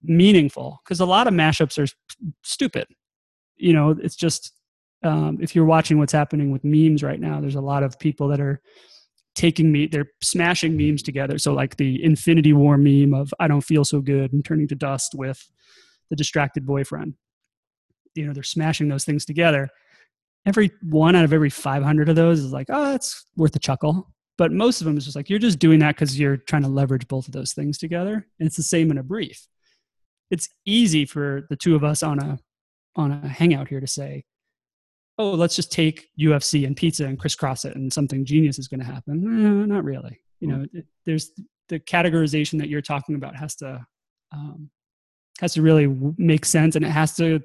[0.07, 1.91] meaningful because a lot of mashups are
[2.43, 2.87] stupid
[3.57, 4.53] you know it's just
[5.03, 8.27] um, if you're watching what's happening with memes right now there's a lot of people
[8.27, 8.61] that are
[9.35, 13.61] taking me they're smashing memes together so like the infinity war meme of i don't
[13.61, 15.49] feel so good and turning to dust with
[16.09, 17.13] the distracted boyfriend
[18.13, 19.69] you know they're smashing those things together
[20.45, 24.11] every one out of every 500 of those is like, oh, it's worth a chuckle.
[24.37, 26.67] But most of them is just like, you're just doing that because you're trying to
[26.67, 28.27] leverage both of those things together.
[28.39, 29.47] And it's the same in a brief.
[30.31, 32.39] It's easy for the two of us on a
[32.95, 34.23] on a hangout here to say,
[35.17, 38.79] oh, let's just take UFC and pizza and crisscross it and something genius is going
[38.79, 39.67] to happen.
[39.67, 40.19] Not really.
[40.39, 41.31] You know, it, there's
[41.69, 43.85] the categorization that you're talking about has to
[44.31, 44.69] um,
[45.39, 47.41] has to really make sense and it has to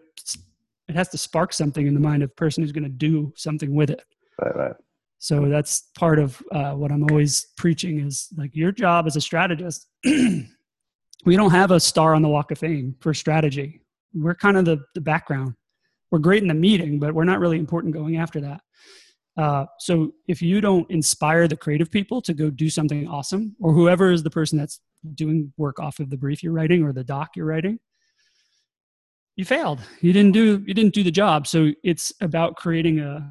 [0.89, 3.33] it has to spark something in the mind of the person who's going to do
[3.37, 4.05] something with it.
[4.41, 4.75] Right, right.
[5.19, 9.21] So that's part of uh, what I'm always preaching is like your job as a
[9.21, 9.87] strategist.
[11.25, 13.83] we don't have a star on the Walk of Fame for strategy.
[14.15, 15.55] We're kind of the, the background.
[16.11, 18.61] We're great in the meeting, but we're not really important going after that.
[19.37, 23.73] Uh, so if you don't inspire the creative people to go do something awesome, or
[23.73, 24.81] whoever is the person that's
[25.15, 27.79] doing work off of the brief you're writing or the doc you're writing,
[29.41, 33.27] you failed you didn't do you didn't do the job so it's about creating a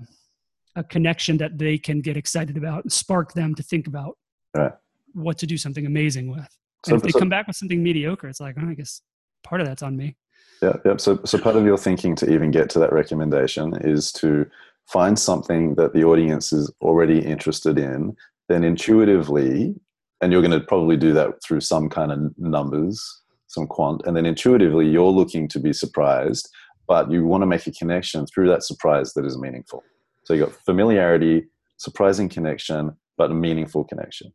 [0.76, 4.18] a connection that they can get excited about and spark them to think about
[4.58, 4.72] right.
[5.14, 6.50] what to do something amazing with
[6.86, 9.02] so, if they so, come back with something mediocre it's like oh, i guess
[9.44, 10.16] part of that's on me
[10.62, 14.12] yeah yeah so so part of your thinking to even get to that recommendation is
[14.12, 14.46] to
[14.88, 18.16] find something that the audience is already interested in
[18.48, 19.76] then intuitively
[20.22, 24.16] and you're going to probably do that through some kind of numbers some quant, and
[24.16, 26.50] then intuitively you're looking to be surprised,
[26.88, 29.84] but you want to make a connection through that surprise that is meaningful.
[30.24, 34.32] So you got familiarity, surprising connection, but a meaningful connection.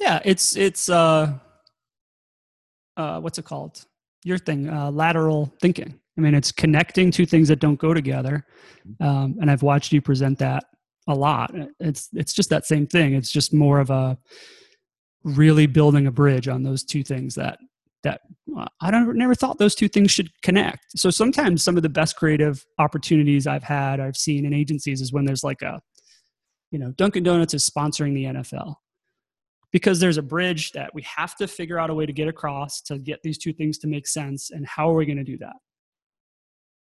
[0.00, 1.34] Yeah, it's it's uh,
[2.96, 3.84] uh, what's it called?
[4.24, 5.98] Your thing, uh, lateral thinking.
[6.18, 8.46] I mean, it's connecting two things that don't go together,
[9.00, 10.64] um, and I've watched you present that
[11.08, 11.54] a lot.
[11.78, 13.14] It's it's just that same thing.
[13.14, 14.18] It's just more of a
[15.24, 17.58] really building a bridge on those two things that
[18.02, 18.20] that
[18.56, 20.86] uh, I don't never thought those two things should connect.
[20.96, 25.12] So sometimes some of the best creative opportunities I've had, I've seen in agencies is
[25.12, 25.80] when there's like a,
[26.70, 28.76] you know, Dunkin' Donuts is sponsoring the NFL
[29.72, 32.80] because there's a bridge that we have to figure out a way to get across
[32.82, 34.50] to get these two things to make sense.
[34.50, 35.56] And how are we going to do that?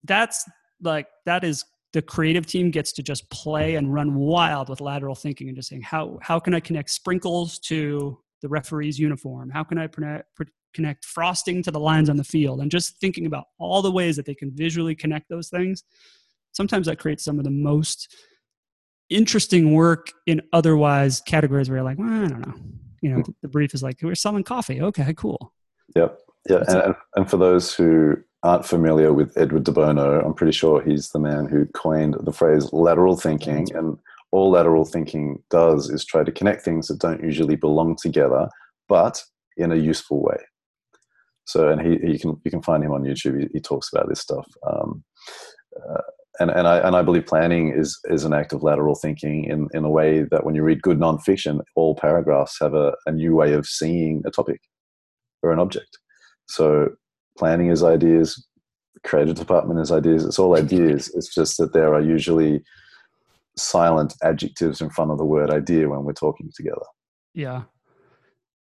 [0.04, 0.44] That's
[0.82, 5.14] like, that is the creative team gets to just play and run wild with lateral
[5.14, 9.50] thinking and just saying, how, how can I connect sprinkles to the referee's uniform?
[9.50, 9.88] How can I
[10.72, 14.16] connect frosting to the lines on the field and just thinking about all the ways
[14.16, 15.84] that they can visually connect those things
[16.52, 18.14] sometimes that creates some of the most
[19.10, 22.54] interesting work in otherwise categories where you're like well, i don't know.
[23.02, 24.80] You know the brief is like we're selling coffee.
[24.80, 25.52] Okay cool.
[25.96, 26.18] Yep.
[26.48, 30.82] Yeah and, and for those who aren't familiar with edward de bono i'm pretty sure
[30.82, 33.98] he's the man who coined the phrase lateral thinking and
[34.32, 38.48] all lateral thinking does is try to connect things that don't usually belong together
[38.88, 39.22] but
[39.56, 40.38] in a useful way.
[41.44, 43.40] So, and he, he can you can find him on YouTube.
[43.40, 44.46] He, he talks about this stuff.
[44.66, 45.04] Um,
[45.76, 46.02] uh,
[46.40, 49.68] and, and I and I believe planning is is an act of lateral thinking in
[49.72, 53.34] in a way that when you read good nonfiction, all paragraphs have a, a new
[53.34, 54.60] way of seeing a topic
[55.42, 55.98] or an object.
[56.46, 56.88] So
[57.38, 58.46] planning is ideas,
[59.04, 60.24] creative department is ideas.
[60.24, 61.10] It's all ideas.
[61.14, 62.62] It's just that there are usually
[63.56, 66.86] silent adjectives in front of the word idea when we're talking together.
[67.34, 67.62] Yeah,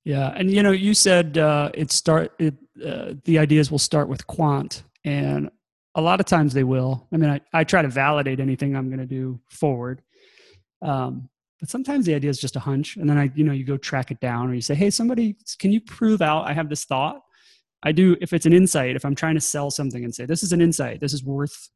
[0.05, 4.09] yeah, and you know, you said uh, it start it, uh, the ideas will start
[4.09, 5.51] with quant, and
[5.95, 7.07] a lot of times they will.
[7.13, 10.03] I mean, I, I try to validate anything I'm going to do forward,
[10.83, 11.29] um,
[11.61, 13.77] but sometimes the idea is just a hunch, and then I, you know, you go
[13.77, 16.85] track it down, or you say, "Hey, somebody, can you prove out I have this
[16.85, 17.23] thought?"
[17.83, 18.97] I do if it's an insight.
[18.97, 21.71] If I'm trying to sell something and say this is an insight, this is worth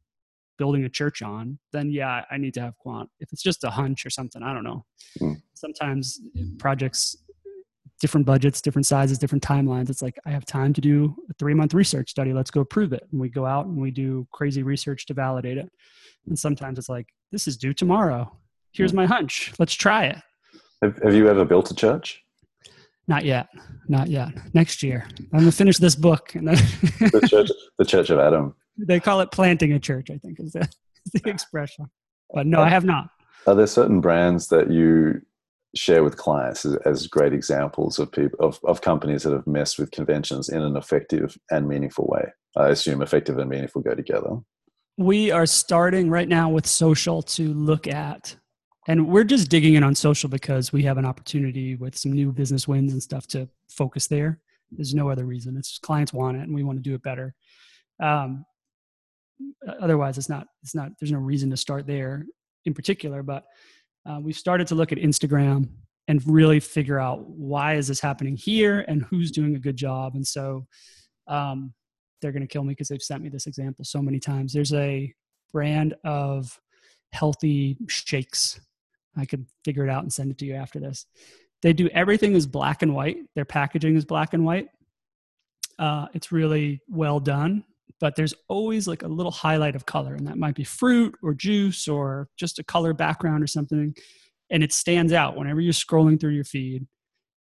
[0.59, 3.09] building a church on, then yeah, I need to have quant.
[3.21, 4.85] If it's just a hunch or something, I don't know.
[5.21, 5.43] Mm.
[5.55, 6.21] Sometimes
[6.59, 7.17] projects
[8.03, 9.89] different budgets, different sizes, different timelines.
[9.89, 12.33] It's like, I have time to do a three month research study.
[12.33, 13.07] Let's go prove it.
[13.13, 15.71] And we go out and we do crazy research to validate it.
[16.27, 18.37] And sometimes it's like, this is due tomorrow.
[18.73, 18.99] Here's hmm.
[18.99, 19.53] my hunch.
[19.59, 20.19] Let's try it.
[20.83, 22.21] Have, have you ever built a church?
[23.07, 23.49] Not yet.
[23.89, 24.31] Not yet.
[24.53, 25.07] Next year.
[25.33, 26.35] I'm going to finish this book.
[26.35, 26.57] And then
[27.13, 30.11] the, church, the Church of Adam they call it planting a church.
[30.11, 31.87] I think is the, is the expression.
[32.33, 33.11] But no, I have not.
[33.47, 35.21] Are there certain brands that you
[35.75, 39.79] share with clients as, as great examples of people of, of companies that have messed
[39.79, 42.33] with conventions in an effective and meaningful way?
[42.57, 44.37] I assume effective and meaningful go together.
[44.99, 48.37] We are starting right now with social to look at
[48.89, 52.33] and we're just digging in on social because we have an opportunity with some new
[52.33, 56.41] business wins and stuff to focus there there's no other reason it's clients want it
[56.41, 57.35] and we want to do it better
[58.03, 58.45] um,
[59.81, 62.27] otherwise it's not it's not there's no reason to start there
[62.65, 63.45] in particular but
[64.07, 65.69] uh, we've started to look at instagram
[66.09, 70.15] and really figure out why is this happening here and who's doing a good job
[70.15, 70.67] and so
[71.29, 71.73] um,
[72.21, 74.73] they're going to kill me because they've sent me this example so many times there's
[74.75, 75.13] a
[75.53, 76.59] brand of
[77.13, 78.61] healthy shakes
[79.17, 81.07] I could figure it out and send it to you after this.
[81.61, 83.19] They do everything is black and white.
[83.35, 84.69] Their packaging is black and white.
[85.79, 87.65] Uh, it's really well done,
[88.01, 91.35] but there's always like a little highlight of color, and that might be fruit or
[91.35, 93.95] juice or just a color background or something.
[94.51, 96.87] And it stands out whenever you're scrolling through your feed.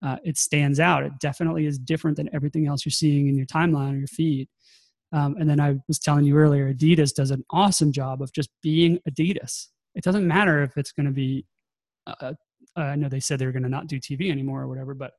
[0.03, 1.03] Uh, it stands out.
[1.03, 4.47] It definitely is different than everything else you're seeing in your timeline or your feed.
[5.11, 8.49] Um, and then I was telling you earlier, Adidas does an awesome job of just
[8.61, 9.67] being Adidas.
[9.93, 11.45] It doesn't matter if it's going to be
[12.07, 12.33] uh,
[12.75, 15.13] I know they said they were going to not do TV anymore or whatever, but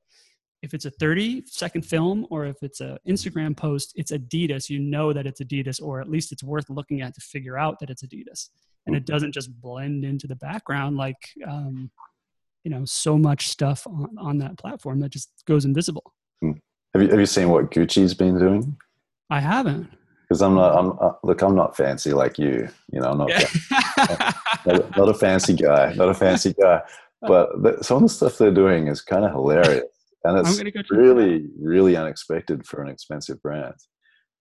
[0.63, 4.69] if it's a 30 second film or if it's an Instagram post, it's Adidas.
[4.69, 7.79] You know that it's Adidas, or at least it's worth looking at to figure out
[7.81, 8.49] that it's Adidas.
[8.87, 11.17] And it doesn't just blend into the background like,
[11.47, 11.91] um,
[12.63, 16.13] you know, so much stuff on, on that platform that just goes invisible.
[16.41, 16.53] Hmm.
[16.95, 18.77] Have you, have you seen what Gucci's been doing?
[19.29, 19.91] I haven't.
[20.23, 22.69] Because I'm not, I'm uh, look, I'm not fancy like you.
[22.93, 24.33] You know, I'm not, yeah.
[24.67, 26.83] not, not, a fancy guy, not a fancy guy.
[27.23, 29.85] But the, some of the stuff they're doing is kind of hilarious,
[30.29, 33.75] and it's go really, really unexpected for an expensive brand.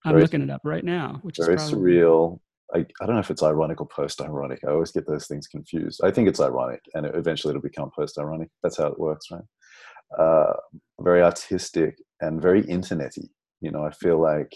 [0.04, 1.93] I'm very, looking it up right now, which very is probably...
[1.93, 2.39] surreal.
[2.74, 4.60] I, I don't know if it's ironic or post-ironic.
[4.67, 6.02] I always get those things confused.
[6.04, 8.50] I think it's ironic, and eventually it'll become post-ironic.
[8.63, 9.43] That's how it works, right?
[10.17, 10.54] Uh,
[11.02, 13.30] very artistic and very internety.
[13.62, 14.52] You know, I feel like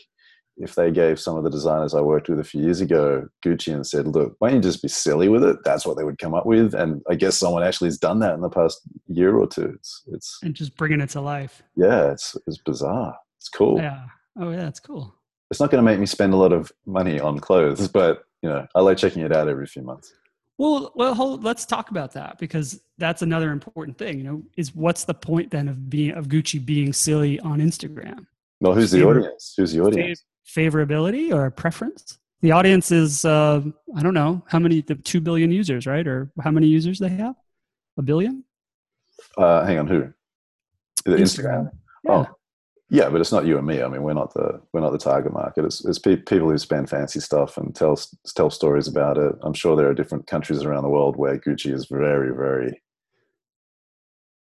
[0.60, 3.74] if they gave some of the designers I worked with a few years ago Gucci
[3.74, 5.58] and said, look, why don't you just be silly with it?
[5.64, 6.74] That's what they would come up with.
[6.74, 9.74] And I guess someone actually has done that in the past year or two.
[9.76, 11.64] It's, it's and just bringing it to life.
[11.76, 13.18] Yeah, it's, it's bizarre.
[13.38, 13.80] It's cool.
[13.80, 14.04] Yeah.
[14.38, 15.16] Oh yeah, it's cool.
[15.50, 18.50] It's not going to make me spend a lot of money on clothes, but you
[18.50, 20.14] know, I like checking it out every few months.
[20.58, 24.18] Well, well, hold, let's talk about that because that's another important thing.
[24.18, 28.28] You know, is what's the point then of being of Gucci being silly on Instagram?
[28.60, 29.54] Well, who's the audience?
[29.56, 30.22] Who's the audience?
[30.48, 32.18] Favorability or preference.
[32.42, 33.62] The audience is, uh,
[33.96, 36.08] I don't know, how many, the 2 billion users, right?
[36.08, 37.36] Or how many users they have?
[37.98, 38.44] A billion?
[39.38, 40.14] Uh, hang on, who?
[41.06, 41.22] The Instagram?
[41.22, 41.72] Instagram.
[42.06, 42.12] Yeah.
[42.12, 42.28] Oh,
[42.92, 43.84] yeah, but it's not you and me.
[43.84, 45.64] I mean, we're not the we're not the target market.
[45.64, 48.00] It's, it's pe- people who spend fancy stuff and tell
[48.36, 49.36] tell stories about it.
[49.44, 52.82] I'm sure there are different countries around the world where Gucci is very very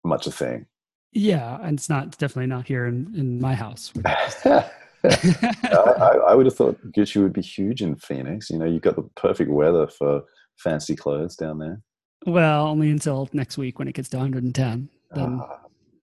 [0.03, 0.67] much a thing.
[1.13, 3.91] Yeah, and it's not definitely not here in in my house.
[5.03, 8.49] I, I, would have thought Gucci would be huge in Phoenix.
[8.49, 10.23] You know, you've got the perfect weather for
[10.57, 11.81] fancy clothes down there.
[12.25, 14.89] Well, only until next week when it gets to 110.
[15.11, 15.59] Then ah.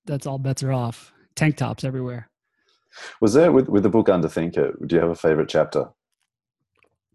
[0.06, 1.12] that's all bets are off.
[1.34, 2.28] Tank tops everywhere.
[3.20, 4.74] Was there with with the book Underthink It?
[4.86, 5.88] Do you have a favorite chapter?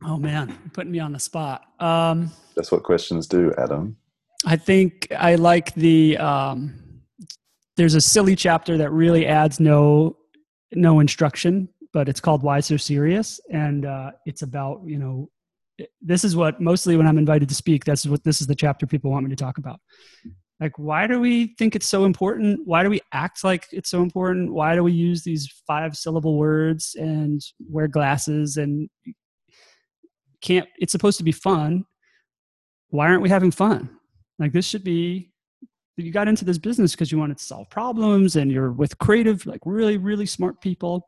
[0.04, 1.64] Oh man, putting me on the spot.
[1.80, 3.98] Um, that's what questions do, Adam.
[4.46, 6.18] I think I like the.
[6.18, 6.76] Um,
[7.76, 10.18] there's a silly chapter that really adds no
[10.74, 15.30] no instruction, but it's called Why So Serious, and uh, it's about you know
[16.02, 18.86] this is what mostly when I'm invited to speak, that's what this is the chapter
[18.86, 19.80] people want me to talk about.
[20.60, 22.62] Like, why do we think it's so important?
[22.66, 24.54] Why do we act like it's so important?
[24.54, 28.90] Why do we use these five syllable words and wear glasses and
[30.42, 30.68] can't?
[30.78, 31.86] It's supposed to be fun.
[32.90, 33.90] Why aren't we having fun?
[34.38, 35.29] Like, this should be
[36.02, 39.46] you got into this business because you wanted to solve problems and you're with creative
[39.46, 41.08] like really really smart people.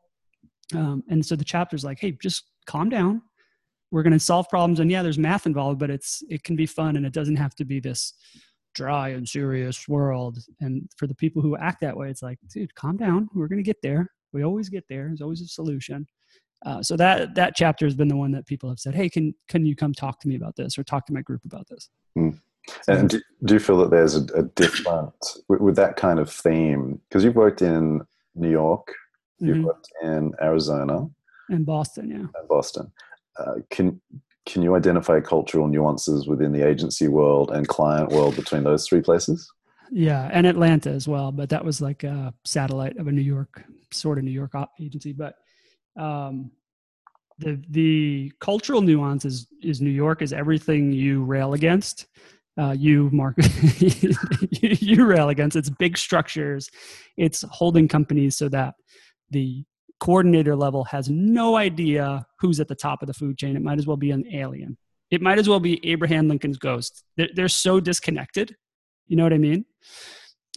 [0.74, 3.22] Um, and so the chapter's like hey just calm down.
[3.90, 4.80] We're going to solve problems.
[4.80, 7.54] And yeah there's math involved but it's it can be fun and it doesn't have
[7.56, 8.14] to be this
[8.74, 10.38] dry and serious world.
[10.60, 13.28] And for the people who act that way it's like dude calm down.
[13.34, 14.10] We're going to get there.
[14.32, 15.08] We always get there.
[15.08, 16.06] There's always a solution.
[16.64, 19.34] Uh, so that that chapter has been the one that people have said hey can
[19.48, 21.88] can you come talk to me about this or talk to my group about this?
[22.16, 22.38] Mm.
[22.86, 25.14] And do, do, you feel that there's a, a different
[25.48, 27.00] with, with, that kind of theme?
[27.08, 28.02] Because you've worked in
[28.34, 28.92] New York,
[29.38, 29.66] you've mm-hmm.
[29.66, 31.08] worked in Arizona,
[31.48, 32.92] and Boston, yeah, and Boston.
[33.38, 34.00] Uh, can
[34.46, 39.00] can you identify cultural nuances within the agency world and client world between those three
[39.00, 39.50] places?
[39.90, 43.64] Yeah, and Atlanta as well, but that was like a satellite of a New York
[43.92, 45.12] sort of New York agency.
[45.12, 45.34] But
[45.96, 46.50] um,
[47.38, 52.06] the the cultural nuance is is New York is everything you rail against.
[52.60, 53.34] Uh, you mark
[54.50, 55.56] you rail against.
[55.56, 56.68] It's big structures.
[57.16, 58.74] It's holding companies so that
[59.30, 59.64] the
[60.00, 63.56] coordinator level has no idea who's at the top of the food chain.
[63.56, 64.76] It might as well be an alien.
[65.10, 67.04] It might as well be abraham lincoln's ghost.
[67.16, 68.56] They're, they're so disconnected
[69.12, 69.64] you know what i mean?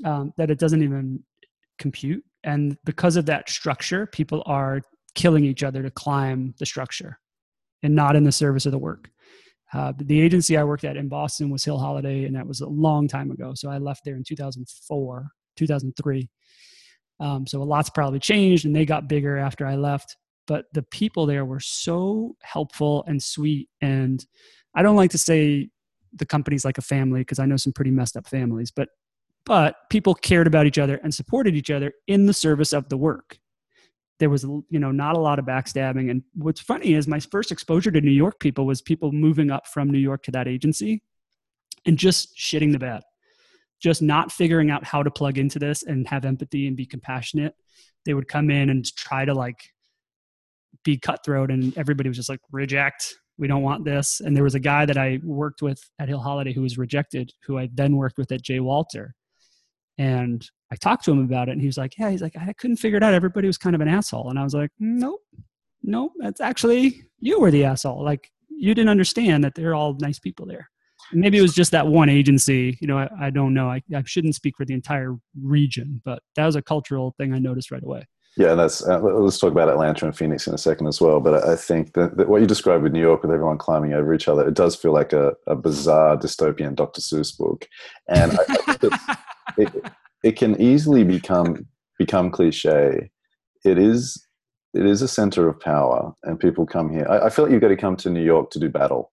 [0.03, 1.23] Um, that it doesn't even
[1.77, 2.23] compute.
[2.43, 4.81] And because of that structure people are
[5.13, 7.19] killing each other to climb the structure
[7.83, 9.09] and not in the service of the work.
[9.75, 12.67] Uh, the agency I worked at in Boston was Hill Holliday, and that was a
[12.67, 13.51] long time ago.
[13.55, 16.29] So I left there in 2004, 2003.
[17.19, 20.15] Um, so a lot's probably changed, and they got bigger after I left.
[20.47, 23.67] But the people there were so helpful and sweet.
[23.81, 24.25] And
[24.75, 25.69] I don't like to say
[26.13, 28.87] the company's like a family because I know some pretty messed up families, but
[29.45, 32.97] but people cared about each other and supported each other in the service of the
[32.97, 33.37] work
[34.19, 36.09] there was you know not a lot of backstabbing.
[36.09, 39.67] And what's funny is my first exposure to new york people was people moving up
[39.67, 41.03] from new york to that agency
[41.85, 43.01] and just shitting the bed
[43.81, 47.53] just not figuring out how to plug into this and have empathy and be compassionate.
[48.05, 49.59] They would come in and try to like
[50.83, 53.15] be cutthroat and everybody was just like reject.
[53.37, 54.21] We don't want this.
[54.21, 57.31] And there was a guy that i worked with at hill holliday who was rejected
[57.45, 59.13] who i then worked with at j walter
[59.97, 62.53] and I talked to him about it and he was like, Yeah, he's like, I
[62.53, 63.13] couldn't figure it out.
[63.13, 64.29] Everybody was kind of an asshole.
[64.29, 65.21] And I was like, Nope,
[65.83, 68.03] nope, that's actually you were the asshole.
[68.03, 70.69] Like, you didn't understand that they're all nice people there.
[71.11, 72.77] And maybe it was just that one agency.
[72.81, 73.69] You know, I, I don't know.
[73.69, 77.39] I, I shouldn't speak for the entire region, but that was a cultural thing I
[77.39, 78.07] noticed right away.
[78.37, 81.21] Yeah, and that's uh, let's talk about Atlanta and Phoenix in a second as well.
[81.21, 84.13] But I think that, that, what you described with New York, with everyone climbing over
[84.13, 86.99] each other, it does feel like a, a bizarre dystopian Dr.
[86.99, 87.65] Seuss book,
[88.09, 89.17] and I, I
[89.57, 89.71] it,
[90.23, 93.09] it can easily become become cliche.
[93.63, 94.25] It is
[94.73, 97.07] it is a center of power, and people come here.
[97.09, 99.11] I, I feel like you've got to come to New York to do battle.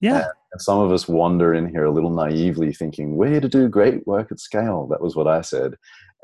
[0.00, 0.16] Yeah.
[0.16, 3.48] And, and some of us wander in here a little naively, thinking we're here to
[3.48, 4.86] do great work at scale.
[4.88, 5.74] That was what I said,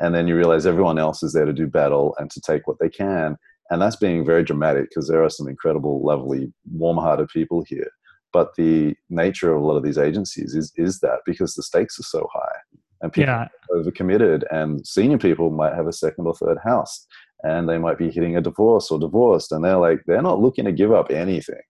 [0.00, 2.78] and then you realize everyone else is there to do battle and to take what
[2.78, 3.36] they can.
[3.70, 7.90] And that's being very dramatic because there are some incredible, lovely, warm-hearted people here.
[8.30, 11.98] But the nature of a lot of these agencies is is that because the stakes
[11.98, 12.58] are so high
[13.02, 13.48] and people yeah.
[13.70, 17.06] are overcommitted and senior people might have a second or third house
[17.42, 20.64] and they might be hitting a divorce or divorced and they're like they're not looking
[20.64, 21.60] to give up anything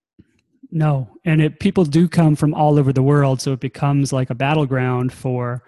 [0.71, 4.29] no and it people do come from all over the world so it becomes like
[4.29, 5.63] a battleground for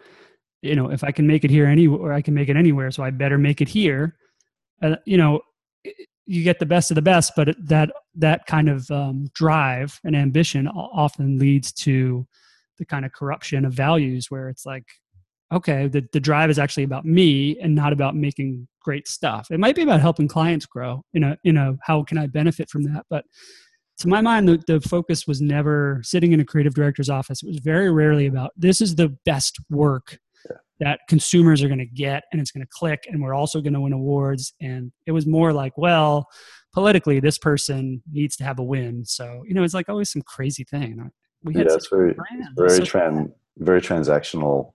[0.62, 3.04] you know if i can make it here anywhere i can make it anywhere so
[3.04, 4.16] i better make it here
[4.82, 5.42] uh, you know
[6.28, 10.16] you get the best of the best but that that kind of um, drive and
[10.16, 12.26] ambition often leads to
[12.78, 14.86] the kind of corruption of values where it's like
[15.56, 19.50] okay, the, the drive is actually about me and not about making great stuff.
[19.50, 22.70] It might be about helping clients grow you know, in a, how can I benefit
[22.70, 23.06] from that?
[23.10, 23.26] But
[24.00, 27.42] to my mind, the, the focus was never sitting in a creative director's office.
[27.42, 30.18] It was very rarely about this is the best work
[30.50, 30.58] yeah.
[30.80, 33.74] that consumers are going to get and it's going to click and we're also going
[33.74, 34.54] to win awards.
[34.60, 36.28] And it was more like, well,
[36.74, 39.06] politically, this person needs to have a win.
[39.06, 41.10] So, you know, it's like always some crazy thing.
[41.44, 42.16] We had yeah, it's very,
[42.58, 44.74] very, tran- very transactional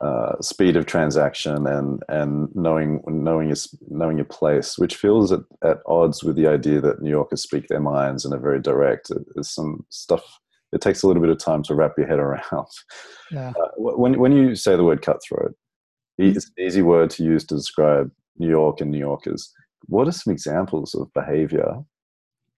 [0.00, 3.56] uh, speed of transaction and and knowing knowing your
[3.88, 7.68] knowing your place, which feels at, at odds with the idea that New Yorkers speak
[7.68, 9.10] their minds and are very direct.
[9.34, 10.24] There's some stuff.
[10.72, 12.66] It takes a little bit of time to wrap your head around.
[13.30, 13.50] Yeah.
[13.50, 15.54] Uh, when when you say the word cutthroat,
[16.18, 19.52] it's an easy word to use to describe New York and New Yorkers.
[19.86, 21.84] What are some examples of behavior,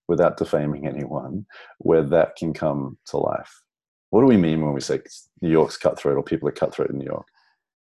[0.09, 1.44] without defaming anyone,
[1.79, 3.52] where that can come to life?
[4.11, 5.01] What do we mean when we say
[5.40, 7.27] New York's cutthroat or people are cutthroat in New York?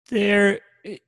[0.08, 0.60] There,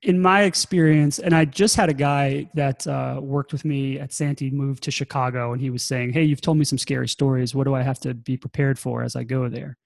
[0.02, 4.12] in my experience, and I just had a guy that uh, worked with me at
[4.12, 7.54] Santy move to Chicago, and he was saying, "Hey, you've told me some scary stories.
[7.54, 9.76] What do I have to be prepared for as I go there?"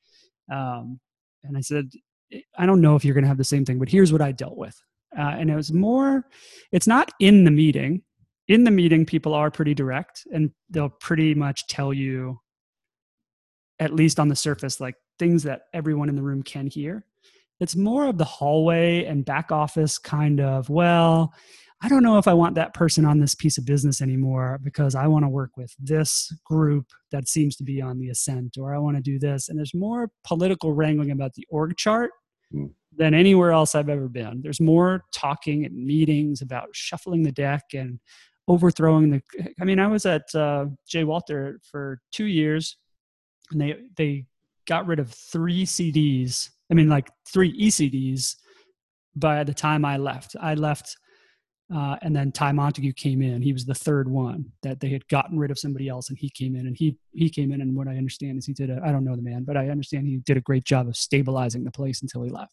[0.50, 0.98] Um,
[1.44, 1.90] and I said,
[2.56, 4.32] "I don't know if you're going to have the same thing, but here's what I
[4.32, 4.80] dealt with."
[5.16, 6.26] Uh, and it was more,
[6.70, 8.02] it's not in the meeting.
[8.48, 12.40] In the meeting, people are pretty direct, and they'll pretty much tell you,
[13.78, 17.04] at least on the surface, like things that everyone in the room can hear.
[17.60, 21.32] It's more of the hallway and back office kind of, well,
[21.84, 24.94] I don't know if I want that person on this piece of business anymore because
[24.94, 28.72] I want to work with this group that seems to be on the ascent, or
[28.72, 29.48] I want to do this.
[29.48, 32.12] And there's more political wrangling about the org chart
[32.54, 32.70] mm.
[32.96, 34.42] than anywhere else I've ever been.
[34.42, 37.98] There's more talking and meetings about shuffling the deck and
[38.46, 39.22] overthrowing the.
[39.60, 41.02] I mean, I was at uh, J.
[41.02, 42.76] Walter for two years,
[43.50, 44.26] and they they
[44.66, 46.50] got rid of three CDs.
[46.70, 48.36] I mean, like three ECDs
[49.14, 50.36] by the time I left.
[50.40, 50.96] I left
[51.74, 53.40] Uh, and then Ty Montague came in.
[53.40, 56.28] He was the third one that they had gotten rid of somebody else, and he
[56.28, 56.66] came in.
[56.66, 58.70] And he he came in, and what I understand is he did.
[58.70, 61.64] I don't know the man, but I understand he did a great job of stabilizing
[61.64, 62.52] the place until he left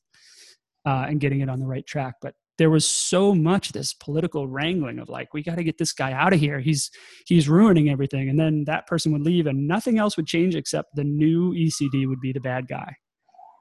[0.86, 2.16] uh, and getting it on the right track.
[2.22, 5.94] But there was so much this political wrangling of like, we got to get this
[5.94, 6.60] guy out of here.
[6.60, 6.92] He's
[7.26, 8.30] he's ruining everything.
[8.30, 12.08] And then that person would leave, and nothing else would change except the new ECD
[12.08, 12.94] would be the bad guy,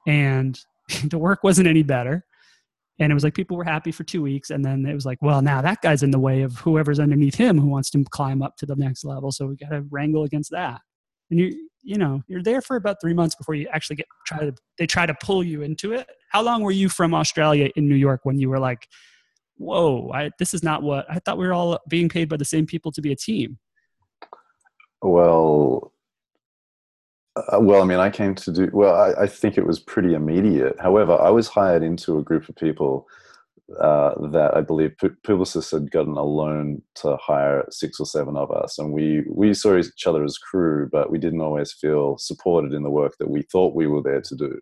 [0.05, 0.59] and
[1.05, 2.23] the work wasn't any better
[2.99, 5.17] and it was like people were happy for two weeks and then it was like
[5.21, 8.41] well now that guy's in the way of whoever's underneath him who wants to climb
[8.41, 10.81] up to the next level so we got to wrangle against that
[11.31, 14.39] and you you know you're there for about three months before you actually get try
[14.39, 17.87] to they try to pull you into it how long were you from australia in
[17.87, 18.87] new york when you were like
[19.57, 22.45] whoa I, this is not what i thought we were all being paid by the
[22.45, 23.57] same people to be a team
[25.01, 25.93] well
[27.35, 28.95] uh, well, I mean, I came to do well.
[28.95, 30.75] I, I, think it was pretty immediate.
[30.79, 33.07] However, I was hired into a group of people
[33.79, 38.35] uh, that I believe P- Publicis had gotten a loan to hire six or seven
[38.35, 42.17] of us, and we we saw each other as crew, but we didn't always feel
[42.17, 44.59] supported in the work that we thought we were there to do.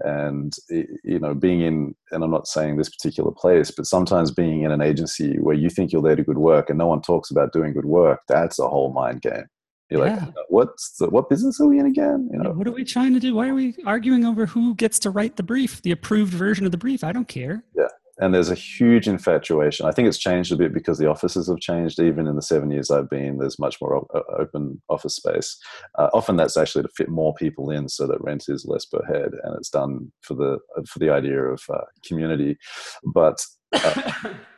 [0.00, 4.62] And you know, being in, and I'm not saying this particular place, but sometimes being
[4.62, 7.30] in an agency where you think you're there to good work and no one talks
[7.30, 9.46] about doing good work, that's a whole mind game.
[9.90, 10.16] You're yeah.
[10.16, 12.28] like, what's the, what business are we in again?
[12.32, 13.36] You know, what are we trying to do?
[13.36, 16.72] Why are we arguing over who gets to write the brief, the approved version of
[16.72, 17.04] the brief?
[17.04, 17.62] I don't care.
[17.76, 19.86] Yeah, and there's a huge infatuation.
[19.86, 22.00] I think it's changed a bit because the offices have changed.
[22.00, 24.04] Even in the seven years I've been, there's much more
[24.38, 25.56] open office space.
[25.96, 29.04] Uh, often that's actually to fit more people in, so that rent is less per
[29.06, 30.58] head, and it's done for the
[30.88, 32.56] for the idea of uh, community.
[33.04, 33.38] But
[33.72, 34.12] uh,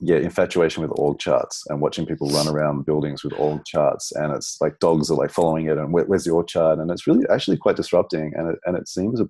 [0.00, 4.32] yeah infatuation with org charts and watching people run around buildings with org charts and
[4.32, 6.78] it's like dogs are like following it and Where, where's the org chart?
[6.78, 9.28] And it's really actually quite disrupting and it, and it seems a,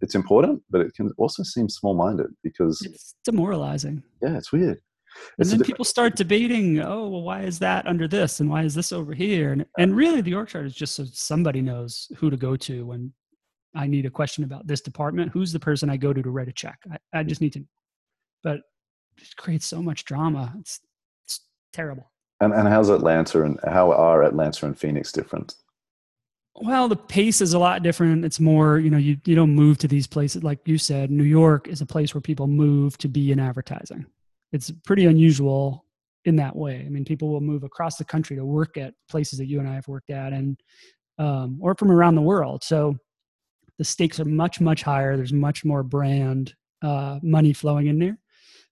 [0.00, 4.02] it's important but it can also seem small-minded because it's demoralizing.
[4.22, 4.80] Yeah it's weird.
[5.38, 8.74] And then people start debating oh well why is that under this and why is
[8.74, 9.52] this over here?
[9.52, 12.86] And, and really the org chart is just so somebody knows who to go to
[12.86, 13.12] when
[13.74, 15.32] i need a question about this department.
[15.32, 16.78] Who's the person i go to to write a check?
[16.90, 17.64] I, I just need to
[18.46, 18.60] but
[19.18, 20.54] it creates so much drama.
[20.60, 20.80] It's,
[21.24, 21.40] it's
[21.72, 22.10] terrible.
[22.40, 25.54] And, and how's Atlanta and how are Atlanta and Phoenix different?
[26.58, 28.24] Well, the pace is a lot different.
[28.24, 30.42] It's more, you know, you, you don't move to these places.
[30.42, 34.06] Like you said, New York is a place where people move to be in advertising.
[34.52, 35.84] It's pretty unusual
[36.24, 36.82] in that way.
[36.84, 39.68] I mean, people will move across the country to work at places that you and
[39.68, 40.58] I have worked at and,
[41.18, 42.64] um, or from around the world.
[42.64, 42.96] So
[43.78, 45.16] the stakes are much, much higher.
[45.16, 48.18] There's much more brand uh, money flowing in there.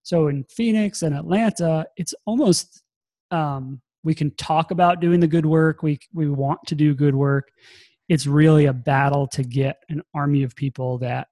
[0.04, 2.82] So in Phoenix and Atlanta, it's almost
[3.30, 5.82] um, we can talk about doing the good work.
[5.82, 7.50] We we want to do good work.
[8.08, 11.28] It's really a battle to get an army of people that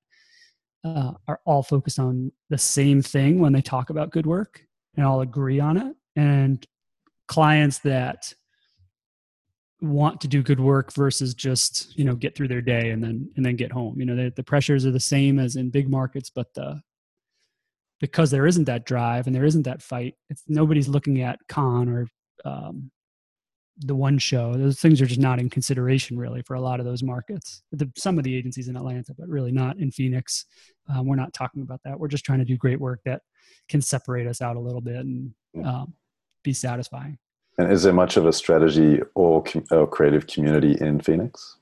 [0.84, 4.62] uh, are all focused on the same thing when they talk about good work
[4.96, 5.94] and all agree on it.
[6.16, 6.66] And
[7.28, 8.32] clients that
[9.82, 13.28] want to do good work versus just you know get through their day and then
[13.36, 15.90] and then get home you know the, the pressures are the same as in big
[15.90, 16.80] markets but the
[18.02, 20.16] because there isn't that drive and there isn't that fight.
[20.28, 22.08] It's nobody's looking at Cannes or
[22.44, 22.90] um,
[23.78, 24.54] the one show.
[24.54, 27.62] Those things are just not in consideration really for a lot of those markets.
[27.70, 30.46] The, some of the agencies in Atlanta, but really not in Phoenix.
[30.92, 31.98] Um, we're not talking about that.
[31.98, 33.22] We're just trying to do great work that
[33.68, 35.32] can separate us out a little bit and
[35.64, 35.94] um,
[36.42, 37.18] be satisfying.
[37.56, 41.56] And is there much of a strategy or, or creative community in Phoenix?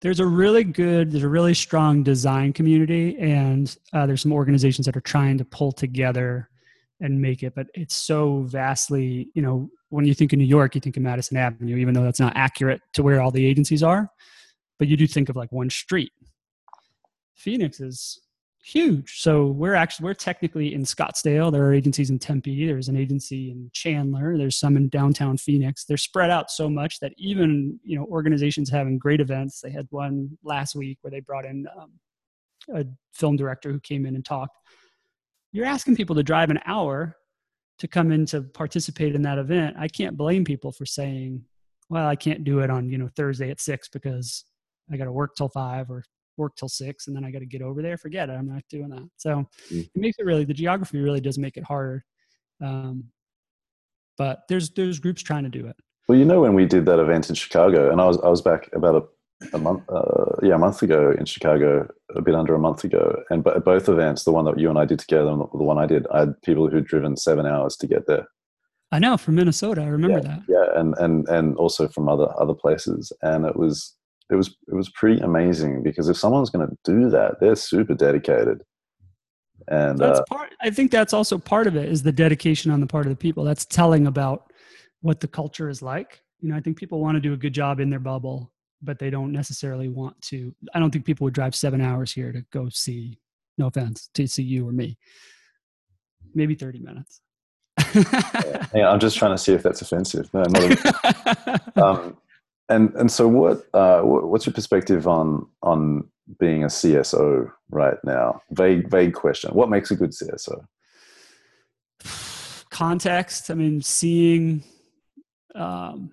[0.00, 4.86] There's a really good there's a really strong design community and uh, there's some organizations
[4.86, 6.48] that are trying to pull together
[7.00, 10.74] and make it but it's so vastly you know when you think of new york
[10.74, 13.82] you think of madison avenue even though that's not accurate to where all the agencies
[13.82, 14.10] are
[14.78, 16.12] but you do think of like one street.
[17.34, 18.20] Phoenix is
[18.66, 19.20] huge.
[19.20, 21.52] So we're actually we're technically in Scottsdale.
[21.52, 22.66] There are agencies in Tempe.
[22.66, 24.36] There's an agency in Chandler.
[24.36, 25.84] There's some in downtown Phoenix.
[25.84, 29.60] They're spread out so much that even you know organizations having great events.
[29.60, 31.92] They had one last week where they brought in um,
[32.74, 34.58] a film director who came in and talked.
[35.52, 37.16] You're asking people to drive an hour
[37.78, 39.76] to come in to participate in that event.
[39.78, 41.44] I can't blame people for saying,
[41.88, 44.44] "Well, I can't do it on you know Thursday at six because
[44.90, 46.02] I got to work till five or
[46.36, 47.96] work till six and then I got to get over there.
[47.96, 48.32] Forget it.
[48.32, 49.08] I'm not doing that.
[49.16, 49.84] So mm.
[49.84, 52.04] it makes it really, the geography really does make it harder.
[52.62, 53.04] Um,
[54.18, 55.76] but there's, there's groups trying to do it.
[56.08, 58.42] Well, you know, when we did that event in Chicago and I was, I was
[58.42, 62.54] back about a, a month, uh, yeah, a month ago in Chicago, a bit under
[62.54, 63.22] a month ago.
[63.28, 65.64] And but both events, the one that you and I did together and the, the
[65.64, 68.26] one I did, I had people who'd driven seven hours to get there.
[68.92, 69.82] I know from Minnesota.
[69.82, 70.42] I remember yeah, that.
[70.48, 73.95] Yeah, and and and also from other other places, and it was
[74.30, 77.94] it was it was pretty amazing because if someone's going to do that, they're super
[77.94, 78.62] dedicated.
[79.68, 80.54] And that's uh, part.
[80.60, 83.16] I think that's also part of it is the dedication on the part of the
[83.16, 83.44] people.
[83.44, 84.52] That's telling about
[85.00, 86.20] what the culture is like.
[86.40, 88.52] You know, I think people want to do a good job in their bubble,
[88.82, 90.54] but they don't necessarily want to.
[90.74, 93.18] I don't think people would drive seven hours here to go see.
[93.58, 94.98] No offense to see you or me.
[96.34, 97.20] Maybe thirty minutes.
[98.74, 100.28] yeah, I'm just trying to see if that's offensive.
[100.34, 101.76] No, not.
[101.76, 102.16] um,
[102.68, 106.08] and and so what, uh, what's your perspective on on
[106.38, 108.42] being a CSO right now?
[108.50, 109.52] Vague vague question.
[109.52, 110.64] What makes a good CSO?
[112.70, 113.50] Context.
[113.50, 114.62] I mean, seeing.
[115.54, 116.12] Um,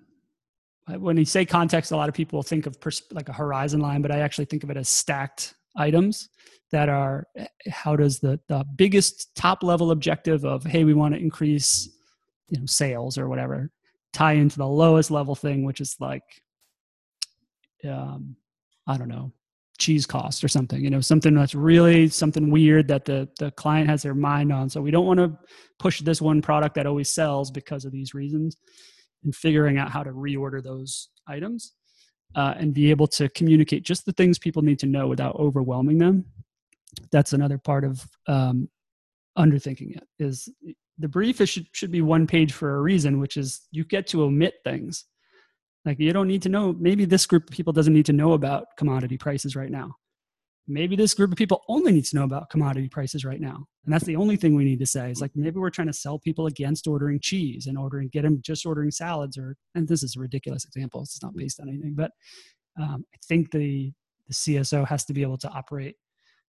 [0.98, 4.02] when you say context, a lot of people think of pers- like a horizon line,
[4.02, 6.30] but I actually think of it as stacked items
[6.74, 11.14] that are eh, how does the, the biggest top level objective of hey we want
[11.14, 11.90] to increase
[12.50, 13.72] you know sales or whatever
[14.12, 16.24] tie into the lowest level thing which is like
[17.90, 18.36] um,
[18.88, 19.32] i don't know
[19.80, 23.90] cheese cost or something you know something that's really something weird that the the client
[23.90, 24.70] has their mind on.
[24.70, 25.38] So we don't want to
[25.80, 28.56] push this one product that always sells because of these reasons
[29.24, 31.74] and figuring out how to reorder those items
[32.36, 35.98] uh, and be able to communicate just the things people need to know without overwhelming
[35.98, 36.26] them.
[37.12, 38.70] That's another part of um,
[39.38, 40.50] underthinking it is
[41.00, 44.06] the brief is, should, should be one page for a reason which is you get
[44.06, 45.06] to omit things
[45.86, 48.34] like you don't need to know maybe this group of people doesn't need to know
[48.34, 49.96] about commodity prices right now.
[50.66, 53.66] Maybe this group of people only needs to know about commodity prices right now.
[53.84, 55.94] And that's the only thing we need to say is like maybe we're trying to
[55.94, 60.04] sell people against ordering cheese and ordering get them just ordering salads or and this
[60.04, 62.12] is a ridiculous example it's not based on anything but
[62.82, 63.92] um, i think the
[64.30, 65.98] the cso has to be able to operate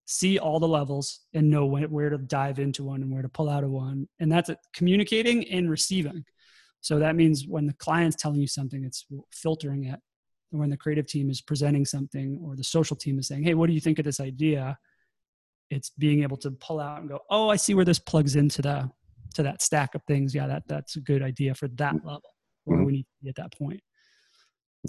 [0.07, 3.29] see all the levels and know when, where to dive into one and where to
[3.29, 4.07] pull out of one.
[4.21, 6.25] And that's it, communicating and receiving
[6.85, 9.99] so that means when the client's telling you something it's filtering it
[10.53, 13.55] and when the creative team is presenting something or the social team is saying hey
[13.55, 14.77] what do you think of this idea
[15.71, 18.61] it's being able to pull out and go oh i see where this plugs into
[18.61, 18.89] the
[19.35, 22.07] to that stack of things yeah that that's a good idea for that mm-hmm.
[22.07, 22.31] level
[22.65, 22.87] where mm-hmm.
[22.87, 23.81] we need to be at that point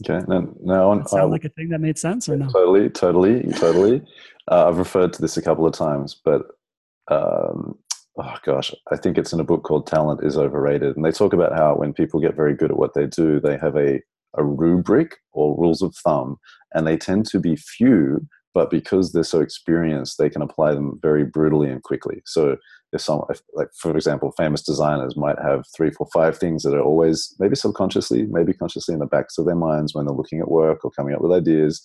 [0.03, 0.25] Okay.
[0.27, 2.49] Now, now on, sound uh, like a thing that made sense or no?
[2.49, 4.01] Totally, totally, totally.
[4.51, 6.41] uh, I've referred to this a couple of times, but
[7.07, 7.77] um,
[8.17, 10.95] oh gosh, I think it's in a book called Talent is Overrated.
[10.95, 13.57] And they talk about how when people get very good at what they do, they
[13.57, 14.01] have a,
[14.37, 16.37] a rubric or rules of thumb,
[16.73, 20.99] and they tend to be few, but because they're so experienced, they can apply them
[21.01, 22.21] very brutally and quickly.
[22.25, 22.57] So
[22.95, 23.21] if some
[23.53, 27.55] like for example famous designers might have three four five things that are always maybe
[27.55, 30.91] subconsciously maybe consciously in the backs of their minds when they're looking at work or
[30.91, 31.81] coming up with ideas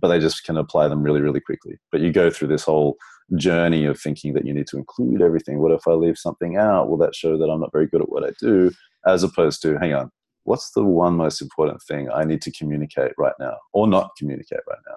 [0.00, 2.96] but they just can apply them really really quickly but you go through this whole
[3.36, 5.60] journey of thinking that you need to include everything.
[5.60, 6.88] What if i leave something out?
[6.88, 8.70] Will that show that i'm not very good at what i do?
[9.06, 10.10] As opposed to hang on
[10.44, 14.60] what's the one most important thing i need to communicate right now or not communicate
[14.68, 14.96] right now?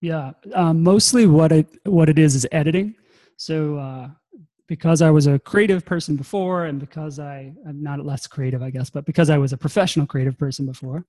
[0.00, 2.94] Yeah um, mostly what it what it is is editing.
[3.36, 4.08] So uh,
[4.68, 8.70] because I was a creative person before, and because I, I'm not less creative, I
[8.70, 11.04] guess, but because I was a professional creative person before,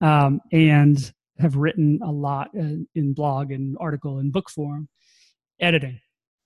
[0.00, 4.88] um, and have written a lot in, in blog and article and book form,
[5.62, 6.00] editing.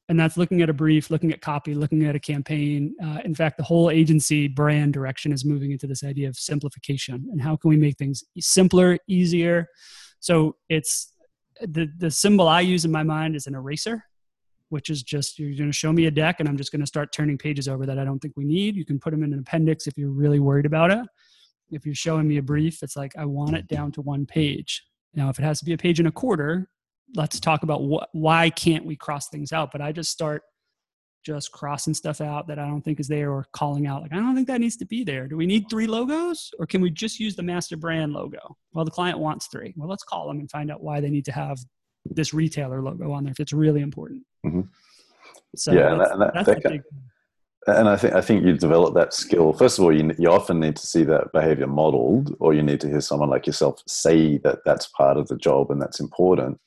[0.09, 2.95] And that's looking at a brief, looking at copy, looking at a campaign.
[3.03, 7.27] Uh, in fact, the whole agency brand direction is moving into this idea of simplification
[7.33, 9.67] and how can we make things simpler, easier.
[10.21, 11.13] So it's
[11.61, 14.05] the the symbol I use in my mind is an eraser
[14.69, 16.87] which is just you're going to show me a deck and I'm just going to
[16.87, 18.77] start turning pages over that I don't think we need.
[18.77, 21.07] You can put them in an appendix if you're really worried about it.
[21.71, 24.85] If you're showing me a brief, it's like I want it down to one page.
[25.15, 26.69] Now, if it has to be a page and a quarter,
[27.15, 29.73] let's talk about what why can't we cross things out?
[29.73, 30.43] But I just start
[31.25, 34.17] just crossing stuff out that I don't think is there or calling out like I
[34.17, 35.27] don't think that needs to be there.
[35.27, 38.57] Do we need three logos or can we just use the master brand logo?
[38.73, 39.75] Well, the client wants three.
[39.77, 41.59] Well, let's call them and find out why they need to have
[42.05, 44.23] this retailer logo on there if it's really important.
[44.45, 44.63] Mm-hmm.
[45.57, 46.83] So yeah, that's, and, that, that's that
[47.67, 49.53] and I think I think you develop that skill.
[49.53, 52.81] First of all, you you often need to see that behavior modeled, or you need
[52.83, 56.59] to hear someone like yourself say that that's part of the job and that's important.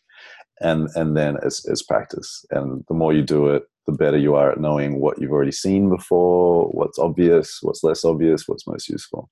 [0.61, 4.35] And and then as as practice, and the more you do it, the better you
[4.35, 8.89] are at knowing what you've already seen before, what's obvious, what's less obvious, what's most
[8.89, 9.29] useful.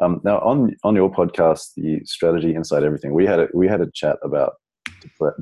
[0.00, 3.80] Um, now, on on your podcast, the strategy inside everything, we had a, we had
[3.80, 4.54] a chat about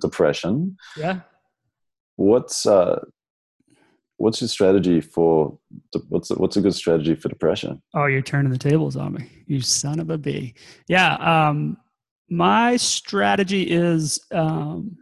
[0.01, 0.77] depression.
[0.97, 1.21] Yeah.
[2.17, 3.01] What's uh,
[4.17, 5.59] what's your strategy for
[6.09, 7.83] what's what's a good strategy for depression?
[7.95, 10.55] Oh, you're turning the tables on me, you son of a bee.
[10.89, 11.15] Yeah.
[11.15, 11.77] Um,
[12.29, 14.99] my strategy is um,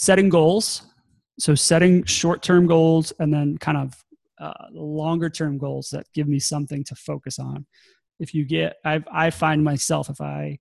[0.00, 0.82] setting goals.
[1.38, 3.94] So setting short-term goals and then kind of
[4.40, 7.66] uh, longer-term goals that give me something to focus on.
[8.18, 10.58] If you get, I I find myself if I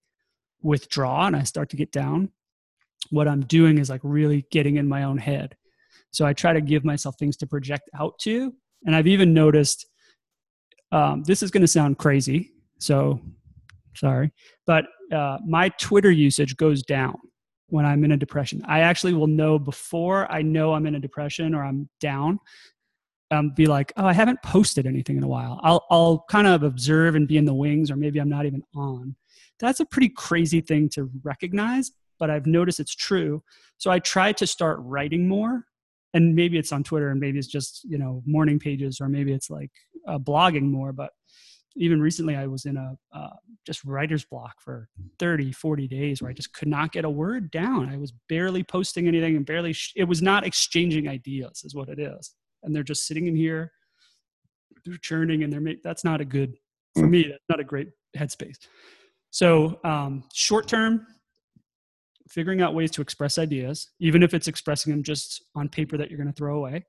[0.61, 2.31] withdraw and I start to get down,
[3.09, 5.55] what I'm doing is like really getting in my own head.
[6.11, 8.53] So I try to give myself things to project out to.
[8.85, 9.85] And I've even noticed
[10.91, 12.51] um, this is going to sound crazy.
[12.79, 13.21] So
[13.95, 14.31] sorry.
[14.65, 17.15] But uh, my Twitter usage goes down
[17.69, 18.63] when I'm in a depression.
[18.67, 22.39] I actually will know before I know I'm in a depression or I'm down.
[23.31, 25.59] Um, be like, oh, I haven't posted anything in a while.
[25.61, 28.63] I'll I'll kind of observe and be in the wings, or maybe I'm not even
[28.75, 29.15] on.
[29.59, 33.43] That's a pretty crazy thing to recognize, but I've noticed it's true.
[33.77, 35.65] So I try to start writing more,
[36.15, 39.31] and maybe it's on Twitter, and maybe it's just you know morning pages, or maybe
[39.31, 39.69] it's like
[40.07, 40.91] uh, blogging more.
[40.91, 41.11] But
[41.75, 43.29] even recently i was in a uh,
[43.65, 44.89] just writer's block for
[45.19, 47.89] 30 40 days where i just could not get a word down.
[47.89, 51.89] I was barely posting anything and barely sh- it was not exchanging ideas is what
[51.89, 52.33] it is.
[52.63, 53.71] And they're just sitting in here
[54.85, 56.55] they're churning and they're ma- that's not a good
[56.95, 57.09] for mm.
[57.09, 58.57] me that's not a great headspace.
[59.31, 61.05] So um, short term
[62.29, 66.09] figuring out ways to express ideas even if it's expressing them just on paper that
[66.09, 66.85] you're going to throw away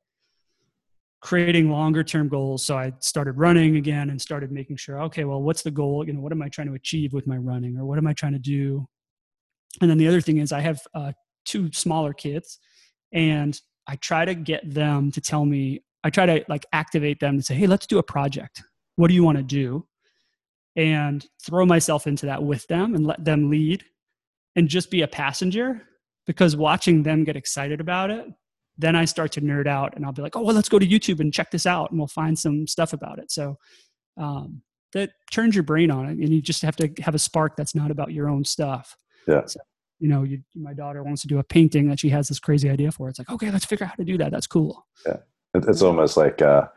[1.21, 2.64] creating longer term goals.
[2.64, 6.07] So i started running again and started making sure okay well what's the goal?
[6.07, 8.12] You know what am i trying to achieve with my running or what am i
[8.12, 8.87] trying to do?
[9.81, 11.12] And then the other thing is i have uh,
[11.45, 12.59] two smaller kids
[13.12, 17.37] and i try to get them to tell me i try to like activate them
[17.37, 18.62] to say hey let's do a project.
[18.97, 19.87] What do you want to do?
[20.77, 23.85] And throw myself into that with them and let them lead
[24.57, 25.83] and just be a passenger
[26.27, 28.27] because watching them get excited about it
[28.81, 30.87] then I start to nerd out and I'll be like, oh, well, let's go to
[30.87, 33.31] YouTube and check this out and we'll find some stuff about it.
[33.31, 33.59] So
[34.16, 34.62] um,
[34.93, 37.74] that turns your brain on it and you just have to have a spark that's
[37.74, 38.97] not about your own stuff.
[39.26, 39.47] Yeah.
[39.47, 39.61] So,
[39.99, 42.70] you know, you, my daughter wants to do a painting that she has this crazy
[42.70, 43.09] idea for.
[43.09, 44.31] It's like, okay, let's figure out how to do that.
[44.31, 44.87] That's cool.
[45.07, 45.18] Yeah.
[45.55, 46.68] It's almost like uh,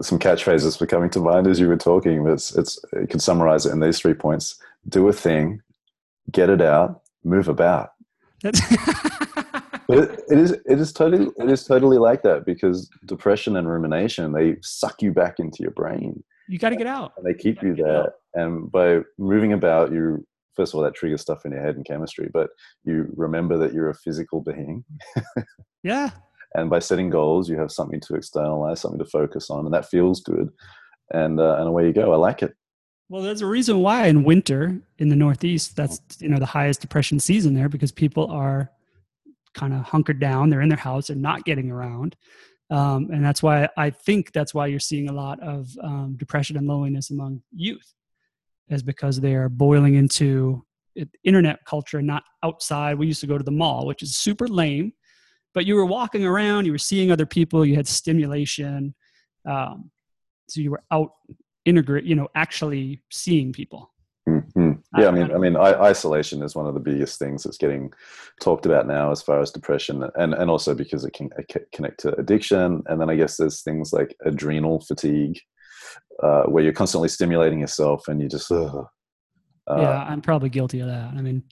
[0.00, 2.24] some catchphrases were coming to mind as you were talking.
[2.24, 4.56] But it's, it's, you can summarize it in these three points
[4.88, 5.62] do a thing,
[6.30, 7.92] get it out, move about.
[9.88, 14.32] It, it is it is totally it is totally like that because depression and rumination
[14.32, 16.22] they suck you back into your brain.
[16.48, 17.12] You got to get out.
[17.16, 20.94] And they keep you, you there, and by moving about, you first of all that
[20.94, 22.50] triggers stuff in your head and chemistry, but
[22.84, 24.84] you remember that you're a physical being.
[25.82, 26.10] yeah.
[26.54, 29.88] And by setting goals, you have something to externalize, something to focus on, and that
[29.88, 30.48] feels good.
[31.12, 32.12] And uh, and away you go.
[32.12, 32.54] I like it.
[33.08, 36.80] Well, there's a reason why in winter in the Northeast, that's you know the highest
[36.80, 38.70] depression season there because people are
[39.54, 40.50] kind of hunkered down.
[40.50, 41.06] They're in their house.
[41.06, 42.16] They're not getting around.
[42.70, 46.56] Um, and that's why I think that's why you're seeing a lot of um, depression
[46.56, 47.92] and loneliness among youth,
[48.68, 50.64] is because they are boiling into
[51.24, 52.98] internet culture not outside.
[52.98, 54.92] We used to go to the mall, which is super lame,
[55.52, 58.94] but you were walking around, you were seeing other people, you had stimulation,
[59.46, 59.90] um,
[60.48, 61.10] so you were out
[61.64, 63.90] integrate, you know, actually seeing people.
[64.98, 67.92] Yeah, I mean, I mean, isolation is one of the biggest things that's getting
[68.40, 71.30] talked about now, as far as depression, and and also because it can
[71.72, 75.40] connect to addiction, and then I guess there's things like adrenal fatigue,
[76.22, 78.50] uh, where you're constantly stimulating yourself, and you just.
[78.50, 78.84] Uh,
[79.68, 81.14] yeah, I'm probably guilty of that.
[81.16, 81.42] I mean,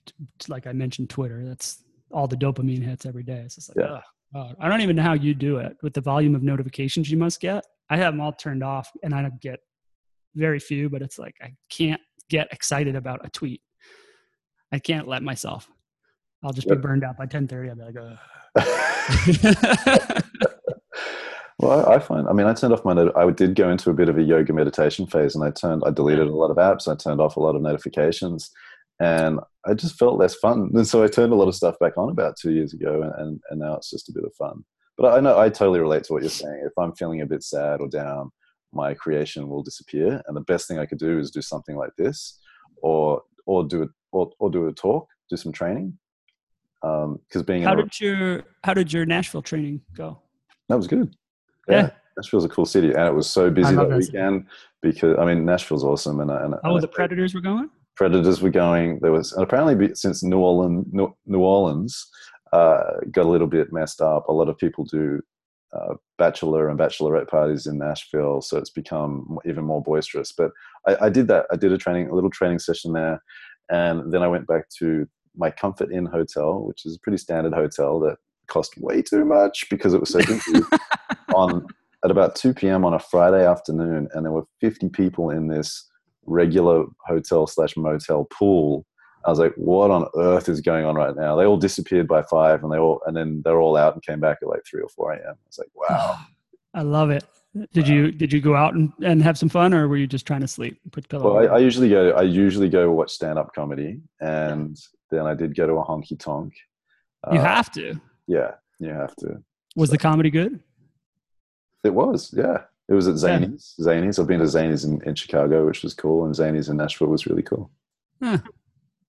[0.49, 1.45] like I mentioned, Twitter.
[1.45, 1.83] That's
[2.13, 3.43] all the dopamine hits every day.
[3.45, 4.01] It's just like, yeah.
[4.35, 7.17] oh, I don't even know how you do it with the volume of notifications you
[7.17, 7.65] must get.
[7.89, 9.61] I have them all turned off, and I don't get
[10.35, 12.01] very few, but it's like I can't
[12.33, 13.61] get excited about a tweet.
[14.73, 15.71] I can't let myself.
[16.43, 16.79] I'll just yep.
[16.79, 17.69] be burned out by 10:30.
[17.69, 17.95] I'll be like,
[21.59, 22.27] well, I find.
[22.27, 23.11] I mean, I turned off my.
[23.15, 25.83] I did go into a bit of a yoga meditation phase, and I turned.
[25.87, 26.91] I deleted a lot of apps.
[26.91, 28.51] I turned off a lot of notifications,
[28.99, 30.71] and I just felt less fun.
[30.75, 33.13] And so I turned a lot of stuff back on about two years ago, and
[33.19, 34.65] and, and now it's just a bit of fun.
[34.97, 36.63] But I know I totally relate to what you're saying.
[36.65, 38.31] If I'm feeling a bit sad or down,
[38.73, 40.23] my creation will disappear.
[40.27, 42.39] And the best thing I could do is do something like this,
[42.83, 45.99] or or do it or, or do a talk, do some training.
[46.81, 50.21] Because um, being how did your how did your Nashville training go?
[50.69, 51.15] That was good.
[51.69, 51.77] Yeah.
[51.77, 51.91] yeah.
[52.17, 54.47] Nashville's a cool city, and it was so busy that, that weekend
[54.83, 56.21] because I mean Nashville's awesome.
[56.21, 57.71] And, and oh, and the Predators were going.
[57.97, 58.99] Predators were going.
[59.01, 62.07] There was and apparently since New Orleans, New Orleans
[62.53, 64.29] uh, got a little bit messed up.
[64.29, 65.21] A lot of people do
[65.73, 70.33] uh, bachelor and bachelorette parties in Nashville, so it's become even more boisterous.
[70.33, 70.51] But
[70.87, 71.47] I, I, did that.
[71.51, 73.23] I did a training, a little training session there,
[73.71, 75.07] and then I went back to
[75.37, 78.17] my Comfort Inn hotel, which is a pretty standard hotel that
[78.49, 80.61] cost way too much because it was so busy.
[81.35, 81.67] on
[82.05, 82.85] at about 2 p.m.
[82.85, 85.89] on a Friday afternoon, and there were 50 people in this
[86.27, 88.85] regular hotel slash motel pool
[89.25, 91.37] I was like, what on earth is going on right now?
[91.37, 94.21] They all disappeared by five and they all, and then they're all out and came
[94.21, 95.23] back at like three or 4 a.m.
[95.27, 96.19] I was like, wow.
[96.75, 97.25] I love it.
[97.73, 97.95] Did wow.
[97.95, 100.41] you, did you go out and, and have some fun or were you just trying
[100.41, 100.81] to sleep?
[100.91, 104.79] Put pillow well, I, I, usually go, I usually go watch stand up comedy and
[105.11, 106.55] then I did go to a honky tonk.
[107.31, 108.01] You uh, have to.
[108.27, 108.53] Yeah.
[108.81, 109.43] You have to.
[109.77, 110.61] Was so, the comedy good?
[111.85, 112.63] It was, yeah.
[112.89, 113.75] It was at Zanies.
[113.79, 113.87] Yeah.
[113.87, 114.19] Zanies.
[114.19, 117.27] I've been to Zanies in, in Chicago, which was cool, and Zanies in Nashville was
[117.27, 117.71] really cool.
[118.23, 118.39] Huh.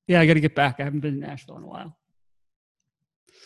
[0.07, 0.75] Yeah, I got to get back.
[0.79, 1.97] I haven't been to Nashville in a while.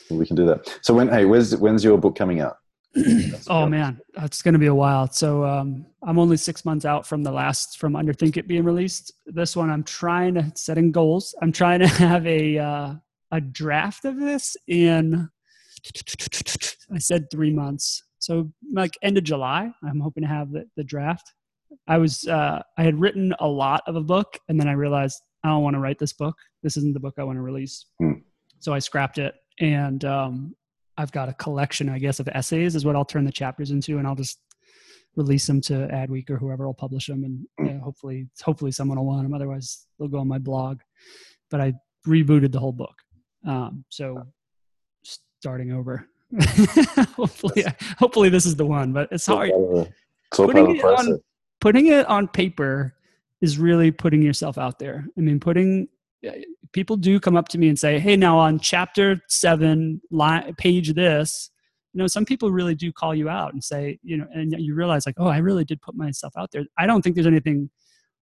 [0.09, 0.79] we can do that.
[0.81, 2.57] So when hey, when's when's your book coming out?
[3.49, 5.07] oh man, it's going to be a while.
[5.11, 9.11] So um, I'm only six months out from the last from Underthink It being released.
[9.25, 11.35] This one, I'm trying to setting goals.
[11.41, 12.93] I'm trying to have a uh,
[13.31, 15.29] a draft of this in.
[16.93, 19.71] I said three months, so like end of July.
[19.83, 21.33] I'm hoping to have the, the draft.
[21.87, 25.21] I was uh, I had written a lot of a book, and then I realized
[25.43, 26.35] I don't want to write this book.
[26.63, 27.85] This isn't the book I want to release.
[27.99, 28.13] Hmm.
[28.59, 30.55] So I scrapped it, and um,
[30.97, 33.97] I've got a collection, I guess, of essays is what I'll turn the chapters into,
[33.97, 34.39] and I'll just
[35.15, 37.79] release them to Adweek or whoever will publish them, and hmm.
[37.79, 39.33] hopefully, hopefully someone will want them.
[39.33, 40.79] Otherwise, they'll go on my blog.
[41.49, 41.73] But I
[42.07, 42.95] rebooted the whole book,
[43.45, 44.23] um, so
[45.39, 46.07] starting over.
[47.15, 47.63] hopefully,
[47.97, 48.91] hopefully this is the one.
[48.91, 49.51] But it's hard.
[50.33, 51.21] Putting it, on,
[51.61, 52.96] putting it on paper
[53.41, 55.05] is really putting yourself out there.
[55.17, 55.87] I mean, putting
[56.73, 60.93] people do come up to me and say, "Hey, now on chapter seven, line, page
[60.93, 61.49] this."
[61.93, 64.75] You know, some people really do call you out and say, you know, and you
[64.75, 67.69] realize like, "Oh, I really did put myself out there." I don't think there's anything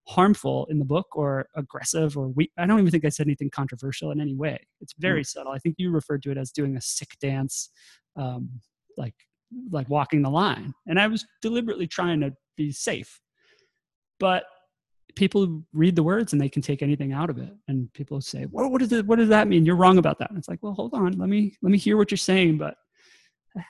[0.08, 2.52] harmful in the book or aggressive or weak.
[2.58, 4.60] I don't even think I said anything controversial in any way.
[4.82, 5.28] It's very mm.
[5.28, 5.52] subtle.
[5.52, 7.70] I think you referred to it as doing a sick dance,
[8.16, 8.50] um,
[8.98, 9.16] like
[9.72, 10.74] like walking the line.
[10.88, 13.20] And I was deliberately trying to be safe.
[14.20, 14.46] But
[15.16, 17.54] people read the words and they can take anything out of it.
[17.68, 19.66] And people say, "What what, is it, what does that mean?
[19.66, 21.98] You're wrong about that." And it's like, well, hold on, let me let me hear
[21.98, 22.76] what you're saying, but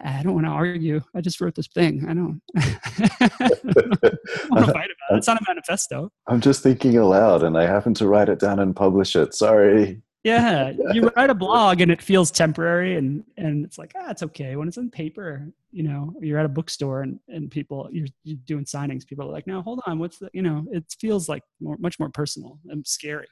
[0.02, 1.02] I don't want to argue.
[1.16, 2.06] I just wrote this thing.
[2.08, 2.42] I don't.
[2.56, 5.18] I don't fight about it.
[5.18, 6.12] It's not a manifesto.
[6.28, 9.36] I'm just thinking aloud, and I happen to write it down and publish it.
[9.36, 10.02] Sorry.
[10.24, 14.24] Yeah, you write a blog, and it feels temporary, and and it's like ah, it's
[14.24, 15.48] okay when it's on paper.
[15.76, 19.06] You know, you're at a bookstore, and and people you're, you're doing signings.
[19.06, 20.30] People are like, no, hold on, what's the?
[20.34, 23.28] You know, it feels like more, much more personal and scary.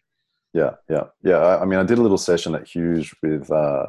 [0.53, 1.37] Yeah, yeah, yeah.
[1.37, 3.85] I, I mean, I did a little session at Huge with uh,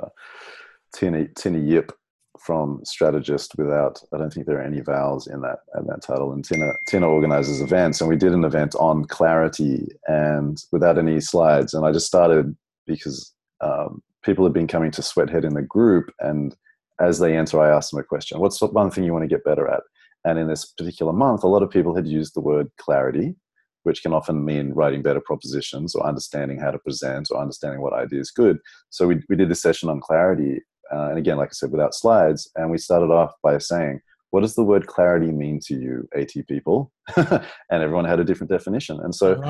[0.95, 1.91] Tina Tina Yip
[2.39, 6.33] from strategist without I don't think there are any vowels in that in that title.
[6.33, 11.21] And Tina Tina organizes events, and we did an event on clarity and without any
[11.21, 11.75] slides.
[11.75, 16.13] And I just started because um, people have been coming to Sweathead in the group,
[16.21, 16.55] and
[17.01, 19.45] as they answer, I ask them a question: "What's one thing you want to get
[19.45, 19.83] better at?"
[20.25, 23.35] And in this particular month, a lot of people had used the word clarity,
[23.83, 27.93] which can often mean writing better propositions or understanding how to present or understanding what
[27.93, 28.59] idea is good.
[28.91, 31.95] So we, we did this session on clarity, uh, and again, like I said, without
[31.95, 32.51] slides.
[32.57, 36.33] And we started off by saying, what does the word clarity mean to you, AT
[36.49, 36.91] people?
[37.17, 38.99] and everyone had a different definition.
[39.01, 39.41] And so,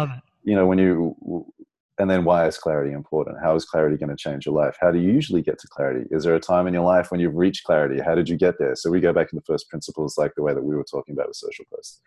[0.42, 1.16] you know, when you,
[1.98, 3.38] and then why is clarity important?
[3.42, 4.76] How is clarity going to change your life?
[4.80, 6.06] How do you usually get to clarity?
[6.10, 8.00] Is there a time in your life when you've reached clarity?
[8.00, 8.74] How did you get there?
[8.74, 11.14] So we go back to the first principles, like the way that we were talking
[11.14, 12.00] about with social posts.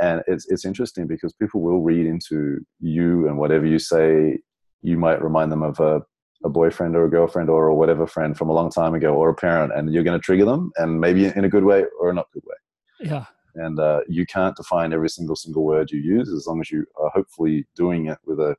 [0.00, 4.38] And it's, it's interesting because people will read into you and whatever you say,
[4.82, 6.02] you might remind them of a
[6.44, 9.28] a boyfriend or a girlfriend or a whatever friend from a long time ago or
[9.28, 12.10] a parent and you're going to trigger them and maybe in a good way or
[12.10, 12.56] a not good way
[13.00, 16.70] yeah and uh, you can't define every single single word you use as long as
[16.70, 18.56] you are hopefully doing it with a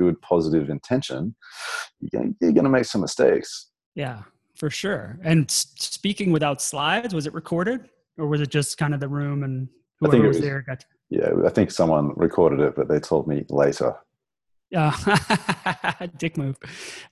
[0.00, 1.34] good positive intention
[2.00, 4.22] you're going to make some mistakes yeah
[4.56, 7.88] for sure and speaking without slides was it recorded
[8.18, 9.68] or was it just kind of the room and
[10.00, 13.26] whoever was, was, there got to- yeah i think someone recorded it but they told
[13.26, 13.94] me later
[14.70, 14.94] yeah,
[16.16, 16.56] dick move.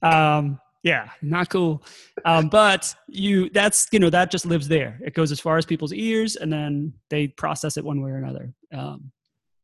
[0.03, 1.83] Um, yeah, not cool.
[2.25, 4.99] Um, but you, that's you know that just lives there.
[5.05, 8.17] It goes as far as people's ears, and then they process it one way or
[8.17, 8.55] another.
[8.73, 9.11] Um,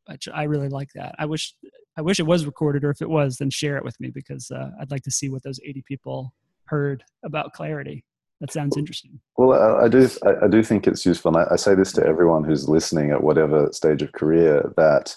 [0.07, 1.15] which I really like that.
[1.19, 1.55] I wish
[1.97, 4.51] I wish it was recorded, or if it was, then share it with me because
[4.51, 6.33] uh, I'd like to see what those 80 people
[6.67, 8.05] heard about clarity.
[8.41, 9.21] That sounds interesting.
[9.37, 10.09] Well, I, I do.
[10.25, 11.35] I, I, do think it's useful.
[11.37, 15.15] And I, I say this to everyone who's listening at whatever stage of career that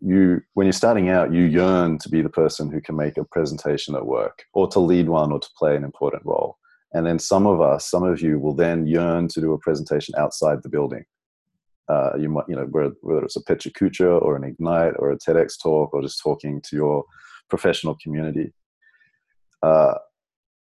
[0.00, 3.24] you when you're starting out you yearn to be the person who can make a
[3.24, 6.56] presentation at work or to lead one or to play an important role
[6.94, 10.14] and then some of us some of you will then yearn to do a presentation
[10.16, 11.04] outside the building
[11.88, 15.18] uh, you might you know whether, whether it's a PechaKucha or an ignite or a
[15.18, 17.04] tedx talk or just talking to your
[17.48, 18.52] professional community
[19.62, 19.94] uh,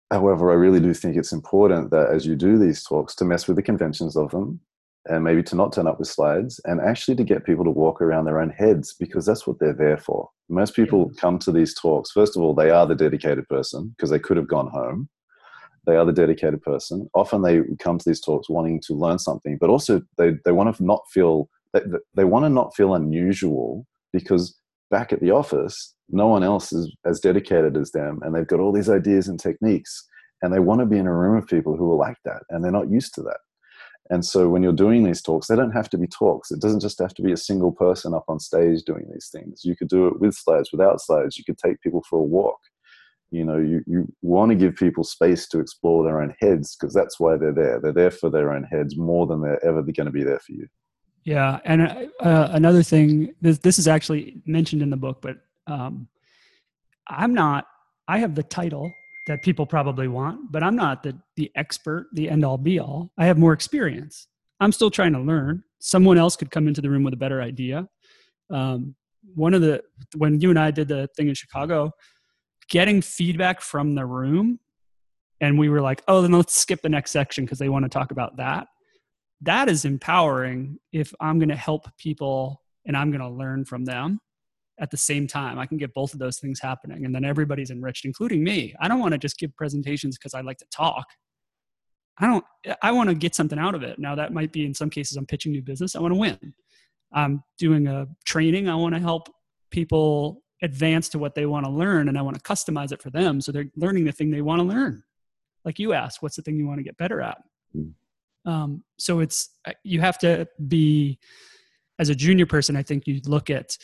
[0.09, 3.47] however i really do think it's important that as you do these talks to mess
[3.47, 4.59] with the conventions of them
[5.07, 8.01] and maybe to not turn up with slides and actually to get people to walk
[8.01, 10.29] around their own heads because that's what they're there for.
[10.49, 14.09] Most people come to these talks, first of all, they are the dedicated person because
[14.09, 15.09] they could have gone home.
[15.85, 17.09] They are the dedicated person.
[17.13, 20.75] Often they come to these talks wanting to learn something, but also they, they want
[20.75, 21.81] to not feel they,
[22.15, 24.57] they want to not feel unusual because
[24.89, 28.59] back at the office, no one else is as dedicated as them and they've got
[28.59, 30.05] all these ideas and techniques
[30.41, 32.63] and they want to be in a room of people who are like that and
[32.63, 33.39] they're not used to that.
[34.09, 36.51] And so when you're doing these talks they don't have to be talks.
[36.51, 39.61] It doesn't just have to be a single person up on stage doing these things.
[39.63, 41.37] You could do it with slides without slides.
[41.37, 42.59] You could take people for a walk
[43.31, 46.93] you know you, you want to give people space to explore their own heads because
[46.93, 50.05] that's why they're there they're there for their own heads more than they're ever going
[50.05, 50.67] to be there for you
[51.23, 56.07] yeah and uh, another thing this, this is actually mentioned in the book but um,
[57.07, 57.65] i'm not
[58.07, 58.91] i have the title
[59.27, 63.11] that people probably want, but I'm not the, the expert, the end all be all.
[63.17, 64.27] I have more experience.
[64.59, 65.63] I'm still trying to learn.
[65.79, 67.87] Someone else could come into the room with a better idea.
[68.49, 68.95] Um,
[69.35, 69.83] one of the,
[70.17, 71.91] when you and I did the thing in Chicago,
[72.71, 74.59] getting feedback from the room,
[75.41, 77.89] and we were like, oh, then let's skip the next section because they want to
[77.89, 78.67] talk about that.
[79.41, 83.85] That is empowering if I'm going to help people and I'm going to learn from
[83.85, 84.19] them
[84.79, 85.59] at the same time.
[85.59, 88.73] I can get both of those things happening, and then everybody's enriched, including me.
[88.79, 91.05] I don't want to just give presentations because I like to talk.
[92.17, 92.45] I don't.
[92.81, 93.99] I want to get something out of it.
[93.99, 95.95] Now that might be in some cases I'm pitching new business.
[95.95, 96.53] I want to win.
[97.13, 98.69] I'm doing a training.
[98.69, 99.27] I want to help
[99.71, 103.09] people advance to what they want to learn, and I want to customize it for
[103.09, 105.03] them so they're learning the thing they want to learn.
[105.65, 107.37] Like you asked, what's the thing you want to get better at?
[107.75, 107.93] Mm.
[108.45, 109.49] Um, so it's
[109.83, 111.19] you have to be
[111.99, 112.75] as a junior person.
[112.75, 113.77] I think you look at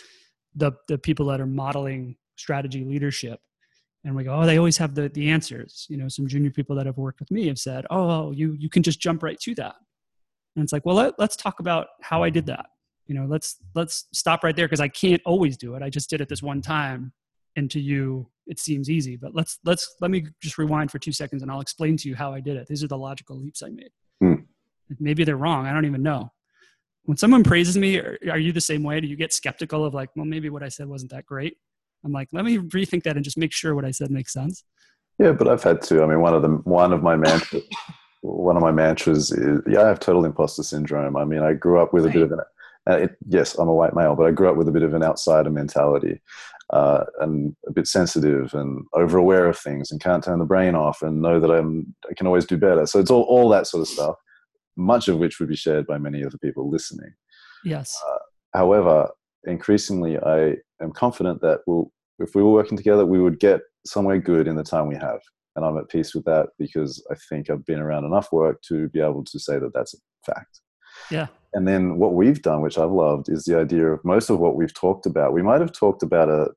[0.56, 3.40] the the people that are modeling strategy leadership
[4.04, 6.76] and we go oh they always have the the answers you know some junior people
[6.76, 9.56] that have worked with me have said oh you you can just jump right to
[9.56, 9.76] that
[10.56, 12.68] and it's like well let, let's talk about how i did that
[13.08, 16.10] you know let's let's stop right there because i can't always do it i just
[16.10, 17.12] did it this one time
[17.56, 21.12] and to you it seems easy but let's let's let me just rewind for two
[21.12, 23.64] seconds and i'll explain to you how i did it these are the logical leaps
[23.64, 24.36] i made hmm.
[25.00, 26.32] maybe they're wrong i don't even know
[27.08, 29.00] when someone praises me, are, are you the same way?
[29.00, 31.58] Do you get skeptical of like, well, maybe what I said wasn't that great?
[32.04, 34.66] I'm like, let me rethink that and just make sure what I said makes sense.
[35.18, 36.04] Yeah, but I've had to.
[36.04, 37.64] I mean, one of them, one of my mantras,
[38.22, 41.16] one of my mantras is, yeah, I have total imposter syndrome.
[41.16, 42.42] I mean, I grew up with a bit of an,
[42.90, 44.94] uh, it, yes, I'm a white male, but I grew up with a bit of
[44.94, 46.22] an outsider mentality.
[46.70, 50.76] Uh, and a bit sensitive and over aware of things and can't turn the brain
[50.76, 52.86] off and know that I'm I can always do better.
[52.86, 54.18] So it's all, all that sort of stuff
[54.78, 57.14] much of which would be shared by many of the people listening.
[57.66, 57.94] Yes.
[58.08, 58.20] Uh,
[58.54, 59.10] however,
[59.46, 64.20] increasingly, I am confident that we'll, if we were working together, we would get somewhere
[64.20, 65.20] good in the time we have.
[65.56, 68.88] And I'm at peace with that because I think I've been around enough work to
[68.90, 69.98] be able to say that that's a
[70.32, 70.62] fact.
[71.10, 71.28] Yeah.
[71.58, 74.56] And then what we've done, which I've loved, is the idea of most of what
[74.56, 75.34] we've talked about.
[75.34, 76.52] We might have talked about a,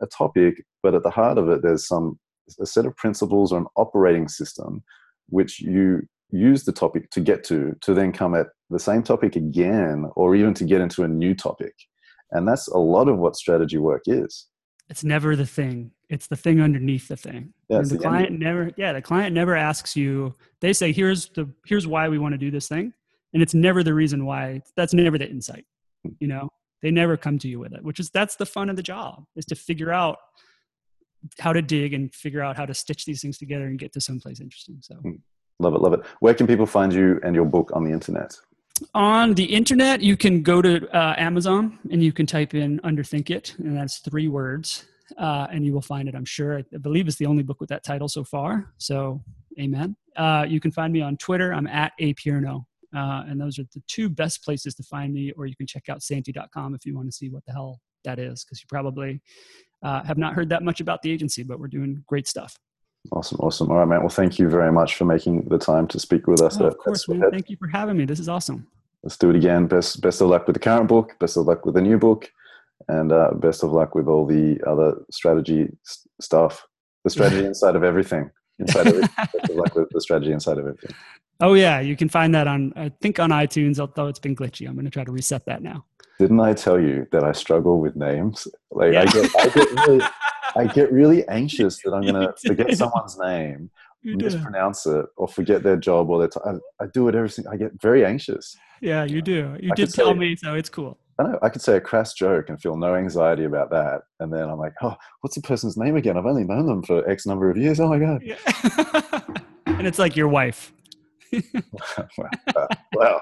[0.00, 2.18] a topic, but at the heart of it, there's some
[2.58, 4.82] a set of principles or an operating system
[5.28, 9.36] which you use the topic to get to to then come at the same topic
[9.36, 11.74] again or even to get into a new topic.
[12.30, 14.46] And that's a lot of what strategy work is.
[14.88, 15.90] It's never the thing.
[16.08, 17.52] It's the thing underneath the thing.
[17.68, 21.46] Yeah, the, the client never yeah the client never asks you they say here's the
[21.66, 22.94] here's why we want to do this thing
[23.36, 25.66] and it's never the reason why that's never the insight
[26.18, 26.48] you know
[26.82, 29.24] they never come to you with it which is that's the fun of the job
[29.36, 30.16] is to figure out
[31.38, 34.00] how to dig and figure out how to stitch these things together and get to
[34.00, 35.16] someplace interesting so hmm.
[35.58, 36.00] Love it, love it.
[36.20, 38.36] Where can people find you and your book on the internet?
[38.94, 43.30] On the internet, you can go to uh, Amazon and you can type in Underthink
[43.30, 44.84] It, and that's three words,
[45.16, 46.58] uh, and you will find it, I'm sure.
[46.58, 48.74] I believe it's the only book with that title so far.
[48.76, 49.22] So,
[49.58, 49.96] amen.
[50.14, 51.54] Uh, you can find me on Twitter.
[51.54, 52.66] I'm at apierno.
[52.96, 55.88] Uh, and those are the two best places to find me, or you can check
[55.90, 59.20] out Santy.com if you want to see what the hell that is, because you probably
[59.82, 62.56] uh, have not heard that much about the agency, but we're doing great stuff.
[63.12, 63.70] Awesome, awesome.
[63.70, 64.00] All right, man.
[64.00, 66.58] Well, thank you very much for making the time to speak with us.
[66.58, 67.30] Oh, of course, man.
[67.30, 68.06] Thank you for having me.
[68.06, 68.66] This is awesome.
[69.02, 69.66] Let's do it again.
[69.66, 71.16] Best best of luck with the current book.
[71.20, 72.28] Best of luck with the new book,
[72.88, 75.68] and uh, best of luck with all the other strategy
[76.20, 76.66] stuff.
[77.04, 78.30] The strategy inside of everything.
[78.58, 79.10] Inside of it.
[79.16, 80.96] best of luck with the strategy inside of everything.
[81.40, 83.78] Oh yeah, you can find that on I think on iTunes.
[83.78, 85.84] Although it's been glitchy, I'm going to try to reset that now.
[86.18, 88.48] Didn't I tell you that I struggle with names?
[88.70, 89.02] Like yeah.
[89.02, 90.04] I get, I get really,
[90.56, 93.70] I get really anxious that I'm going to forget someone's name,
[94.02, 96.60] mispronounce it, or forget their job or their time.
[96.80, 97.52] I, I do it every single.
[97.52, 98.56] I get very anxious.
[98.80, 99.56] Yeah, you do.
[99.60, 100.98] You I did tell say, me, so it's cool.
[101.18, 101.38] I know.
[101.42, 104.58] I could say a crass joke and feel no anxiety about that, and then I'm
[104.58, 106.16] like, oh, what's the person's name again?
[106.16, 107.78] I've only known them for X number of years.
[107.78, 108.22] Oh my god.
[108.22, 108.36] Yeah.
[109.66, 110.72] and it's like your wife.
[112.54, 112.68] wow.
[112.94, 113.20] wow.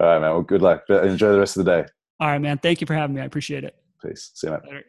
[0.00, 0.30] All right, man.
[0.30, 0.84] Well, good luck.
[0.88, 1.88] Enjoy the rest of the day.
[2.20, 2.58] All right, man.
[2.58, 3.22] Thank you for having me.
[3.22, 3.74] I appreciate it.
[4.02, 4.30] Peace.
[4.34, 4.84] See you, later.